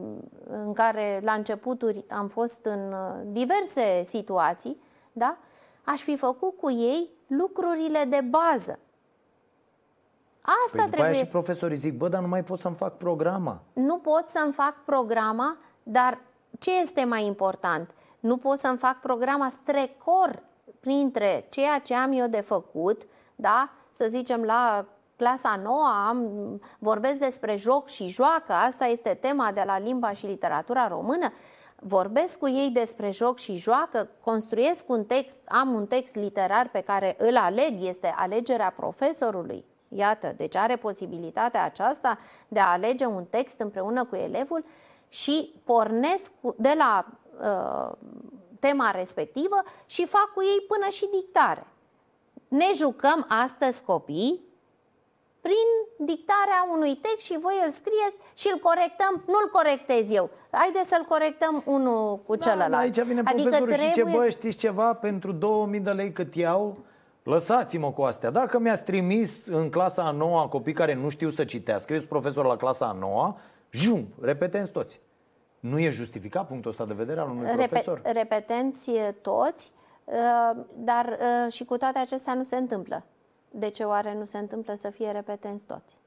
[0.47, 4.81] în care la începuturi am fost în uh, diverse situații,
[5.11, 5.37] da?
[5.83, 8.79] Aș fi făcut cu ei lucrurile de bază.
[10.65, 11.17] Asta păi trebuie.
[11.17, 13.61] și profesorii zic, bă, dar nu mai pot să-mi fac programa.
[13.73, 16.19] Nu pot să-mi fac programa, dar
[16.59, 17.93] ce este mai important?
[18.19, 20.43] Nu pot să-mi fac programa strecor
[20.79, 23.01] printre ceea ce am eu de făcut,
[23.35, 24.85] da, să zicem la
[25.15, 26.29] clasa nouă, am,
[26.79, 31.31] vorbesc despre joc și joacă, asta este tema de la limba și literatura română,
[31.75, 36.81] vorbesc cu ei despre joc și joacă, construiesc un text, am un text literar pe
[36.81, 39.65] care îl aleg, este alegerea profesorului.
[39.89, 42.17] Iată, deci are posibilitatea aceasta
[42.47, 44.65] de a alege un text împreună cu elevul
[45.09, 47.05] și pornesc de la
[47.41, 47.97] uh,
[48.59, 51.67] tema respectivă și fac cu ei până și dictare.
[52.47, 54.45] Ne jucăm astăzi copii
[55.41, 60.29] prin dictarea unui text și voi îl scrieți și îl corectăm, nu-l corectez eu.
[60.51, 62.71] Haideți să-l corectăm unul cu da, celălalt.
[62.71, 63.91] Da, aici vine adică profesorul trebuie...
[63.91, 66.77] și ce, bă, știți ceva, pentru 2000 de lei cât iau,
[67.27, 68.29] lăsați-mă cu astea.
[68.29, 72.09] Dacă mi-ați trimis în clasa a noua copii care nu știu să citească, eu sunt
[72.09, 73.37] profesor la clasa a noua,
[73.69, 74.99] jum, repetenți toți.
[75.59, 78.01] Nu e justificat punctul ăsta de vedere al unui Repe- profesor?
[78.03, 79.71] Repetenți toți,
[80.03, 81.05] uh, dar
[81.45, 83.03] uh, și cu toate acestea nu se întâmplă.
[83.51, 85.97] De ce oare nu se întâmplă să fie repetenți toți?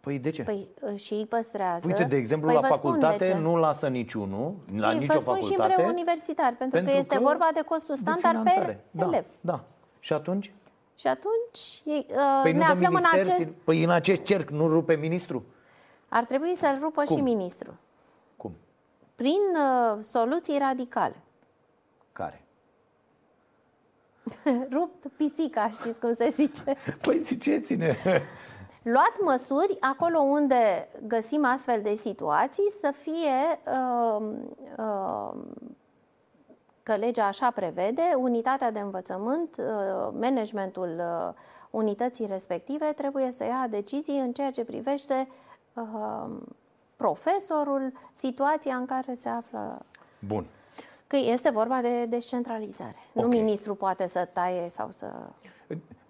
[0.00, 0.42] Păi de ce?
[0.42, 1.86] Păi uh, și îi păstrează.
[1.86, 5.72] Uite, de exemplu, păi la facultate nu lasă niciunul, la Ei, nicio vă spun facultate.
[5.72, 9.04] și în universitar, pentru, pentru că este că vorba de costul standard de pe da,
[9.04, 9.24] elev.
[9.40, 9.64] Da.
[10.08, 10.52] Și atunci?
[10.94, 13.48] Și atunci uh, păi ne aflăm în acest...
[13.64, 15.44] Păi în acest cerc nu rupe ministru?
[16.08, 17.16] Ar trebui să-l rupă Cum?
[17.16, 17.78] și ministru.
[18.36, 18.52] Cum?
[19.14, 21.22] Prin uh, soluții radicale.
[22.12, 22.44] Care?
[24.76, 26.76] Rupt pisica, știți cum se zice.
[27.02, 27.96] Păi ziceți-ne!
[28.82, 34.26] Luat măsuri acolo unde găsim astfel de situații să fie, uh,
[34.78, 35.32] uh,
[36.88, 39.64] că legea așa prevede, unitatea de învățământ, uh,
[40.20, 41.34] managementul uh,
[41.70, 45.28] unității respective trebuie să ia decizii în ceea ce privește
[45.72, 46.30] uh,
[46.96, 49.84] profesorul, situația în care se află.
[50.18, 50.46] Bun
[51.06, 52.96] că este vorba de descentralizare.
[53.14, 53.28] Okay.
[53.28, 55.12] Nu ministrul poate să taie sau să...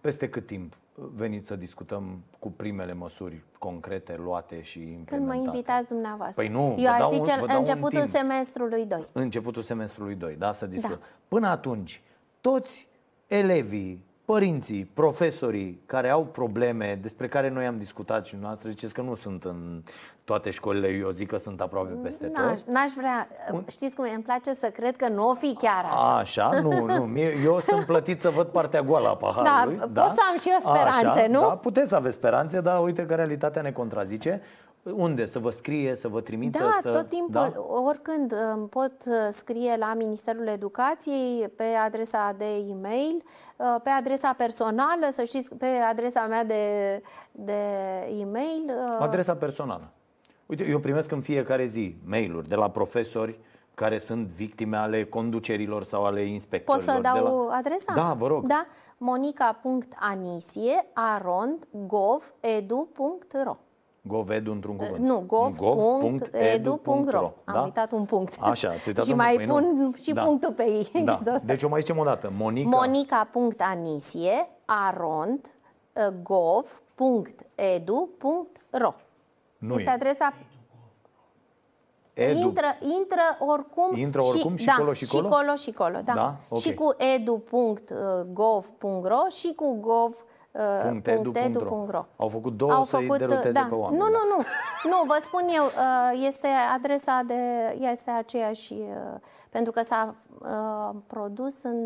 [0.00, 0.76] Peste cât timp
[1.14, 5.16] veniți să discutăm cu primele măsuri concrete luate și implementate?
[5.16, 6.42] Când mă invitați dumneavoastră.
[6.42, 9.05] Păi nu, Eu aș zice un, începutul semestrului 2.
[9.12, 10.99] Începutul semestrului 2, da, să discutăm.
[11.01, 11.07] Da.
[11.28, 12.03] Până atunci,
[12.40, 12.88] toți
[13.26, 19.00] elevii părinții, profesorii care au probleme despre care noi am discutat și noastră, ziceți că
[19.00, 19.82] nu sunt în
[20.24, 22.64] toate școlile, eu zic că sunt aproape peste tot.
[22.66, 23.64] N-aș vrea, Un...
[23.70, 26.16] știți cum îmi place să cred că nu o fi chiar așa.
[26.16, 26.60] Așa?
[26.60, 29.78] Nu, nu, eu sunt plătit să văd partea goală a paharului.
[29.78, 30.02] Da, da?
[30.02, 31.40] pot să am și eu speranțe, așa, nu?
[31.40, 34.42] Da, puteți să aveți speranțe, dar uite că realitatea ne contrazice.
[34.95, 35.24] Unde?
[35.24, 36.59] Să vă scrie, să vă trimită?
[36.59, 36.91] Da, să...
[36.91, 37.53] tot timpul, da?
[37.61, 38.34] oricând
[38.70, 43.22] pot uh, scrie la Ministerul Educației pe adresa de e-mail,
[43.57, 46.62] uh, pe adresa personală, să știți, pe adresa mea de,
[47.32, 47.61] de
[48.20, 48.64] e-mail.
[48.66, 48.97] Uh.
[48.99, 49.93] Adresa personală.
[50.47, 53.39] Uite, eu primesc în fiecare zi mail-uri de la profesori
[53.74, 56.86] care sunt victime ale conducerilor sau ale inspectorilor.
[56.86, 57.57] Pot să dau de la...
[57.57, 57.93] adresa?
[57.95, 58.47] Da, vă rog.
[58.47, 58.66] Da,
[58.99, 63.57] monica.anisie arond gov.edu.ro
[64.09, 65.04] Govedu într-un cuvânt.
[65.04, 67.62] Nu, gov.edu.ro Am da?
[67.62, 68.36] uitat un punct.
[68.40, 69.92] Așa, ați uitat Și mai păi pun nu.
[70.02, 70.24] și da.
[70.24, 70.90] punctul pe ei.
[71.04, 71.20] Da.
[71.44, 72.32] Deci o mai zicem o dată.
[72.36, 72.68] Monica.
[72.68, 75.46] Monica.anisie arond
[76.22, 78.94] gov.edu.ro
[79.59, 79.92] Nu este e.
[79.92, 80.32] adresa
[82.18, 82.38] Edu.
[82.38, 85.22] Intră, intră oricum, intră oricum și, și, da, colo și colo?
[85.22, 86.12] Și colo și colo, da.
[86.14, 86.36] da?
[86.48, 86.62] Okay.
[86.62, 90.24] Și cu edu.gov.ro și cu gov
[91.02, 93.66] .edu.ro Au făcut două Au să-i făcut, deruteze da.
[93.68, 94.00] pe oameni.
[94.00, 94.42] Nu, nu, nu.
[94.90, 97.34] Nu, vă spun eu, uh, este adresa de,
[97.92, 101.78] este aceeași, uh, pentru că s-a uh, produs în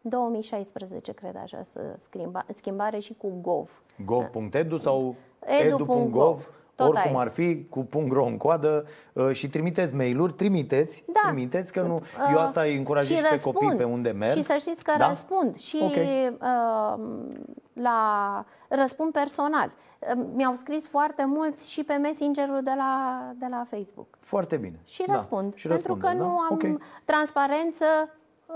[0.00, 1.60] 2016, cred așa,
[1.96, 3.82] schimba, schimbare și cu gov.
[4.04, 5.14] Gov.edu sau
[5.60, 6.50] edu.gov?
[6.74, 8.86] Tot oricum ar fi, cu punct ro în coadă
[9.32, 11.28] și trimiteți mail-uri, trimiteți, da.
[11.28, 12.02] trimiteți că nu,
[12.32, 14.36] eu asta îi încurajez și, și pe copii pe unde merg.
[14.36, 15.08] Și să știți că da?
[15.08, 16.36] răspund și okay.
[16.40, 17.04] uh,
[17.72, 19.72] la răspund personal.
[20.34, 24.06] Mi-au scris foarte mulți și pe Messengerul de la, de la Facebook.
[24.20, 24.78] Foarte bine.
[24.84, 25.12] Și da.
[25.12, 25.54] răspund.
[25.54, 26.12] Și pentru că da?
[26.12, 26.78] nu am okay.
[27.04, 27.84] transparență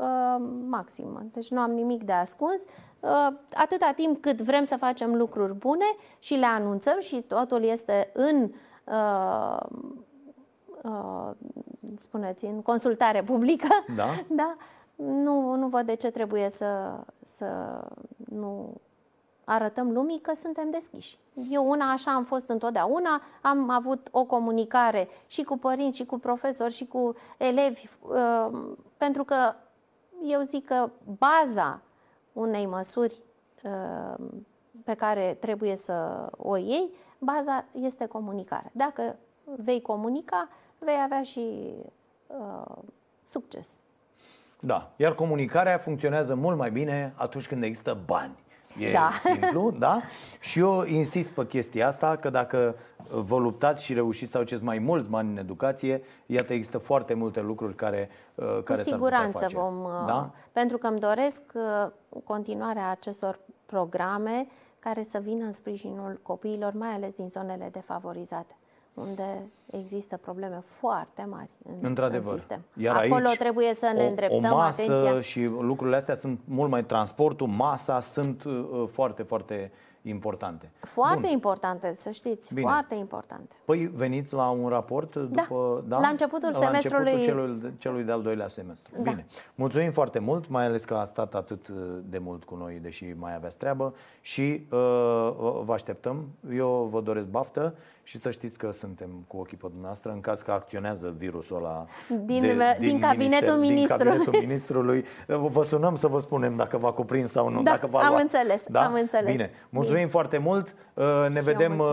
[0.00, 1.22] uh, maximă.
[1.32, 2.62] Deci nu am nimic de ascuns.
[3.00, 5.84] Uh, atâta timp cât vrem să facem lucruri bune
[6.18, 8.50] și le anunțăm și totul este în
[8.84, 9.60] uh,
[10.82, 11.30] uh,
[11.94, 14.06] spuneți, în consultare publică, da.
[14.42, 14.56] da?
[14.96, 17.46] Nu, nu văd de ce trebuie să, să
[18.16, 18.80] nu
[19.44, 21.18] arătăm lumii că suntem deschiși.
[21.50, 26.18] Eu una așa am fost întotdeauna, am avut o comunicare și cu părinți, și cu
[26.18, 28.48] profesori, și cu elevi, uh,
[28.96, 29.54] pentru că
[30.24, 31.80] eu zic că baza
[32.32, 33.22] unei măsuri
[33.62, 34.26] uh,
[34.84, 38.70] pe care trebuie să o iei, baza este comunicarea.
[38.72, 40.48] Dacă vei comunica,
[40.78, 41.74] vei avea și
[42.26, 42.76] uh,
[43.24, 43.80] succes.
[44.60, 48.44] Da, iar comunicarea funcționează mult mai bine atunci când există bani.
[48.78, 49.10] E da.
[49.24, 50.00] simplu, da?
[50.40, 52.74] Și eu insist pe chestia asta că dacă
[53.10, 57.40] vă luptați și reușiți să aduceți mai mulți bani în educație, iată, există foarte multe
[57.40, 59.56] lucruri care, uh, care Cu siguranță face.
[59.56, 60.30] vom, uh, da?
[60.52, 61.90] pentru că îmi doresc uh,
[62.24, 64.46] continuarea acestor programe
[64.78, 68.56] care să vină în sprijinul copiilor, mai ales din zonele defavorizate
[68.96, 72.32] unde există probleme foarte mari în, Într-adevăr.
[72.32, 72.64] în sistem.
[72.76, 75.20] Iar Acolo aici, trebuie să ne o, îndreptăm o masă atenția.
[75.20, 79.72] și lucrurile astea sunt mult mai transportul, masa sunt uh, foarte, foarte
[80.02, 80.70] importante.
[80.80, 81.30] Foarte Bun.
[81.30, 82.66] importante, să știți, Bine.
[82.66, 83.54] foarte importante.
[83.64, 86.00] Păi veniți la un raport după, da, da?
[86.00, 88.94] la începutul la semestrului începutul celui, celui de-al doilea semestru.
[88.96, 89.10] Da.
[89.10, 89.26] Bine.
[89.54, 91.68] Mulțumim foarte mult, mai ales că a stat atât
[92.08, 94.78] de mult cu noi, deși mai aveați treabă și uh,
[95.64, 96.28] vă așteptăm.
[96.52, 97.74] Eu vă doresc baftă
[98.06, 101.86] și să știți că suntem cu ochii pe dumneavoastră în caz că acționează virusul ăla
[102.24, 102.46] din, de,
[102.78, 103.74] din, din, cabinetul, minister, ministrului.
[103.74, 105.04] din cabinetul ministrului.
[105.26, 107.62] Vă sunăm să vă spunem dacă v-a cuprins sau nu.
[107.62, 108.20] Da, dacă v-a am luat.
[108.20, 108.84] înțeles, da?
[108.84, 109.30] am înțeles.
[109.30, 110.10] Bine, mulțumim Bine.
[110.10, 110.74] foarte mult.
[110.94, 111.88] Uh, ne și vedem uh,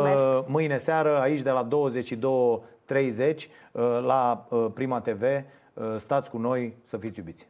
[0.48, 3.36] mâine seară aici de la 22.30
[3.72, 5.24] uh, la Prima TV.
[5.96, 7.48] Stați cu noi, să fiți iubiți.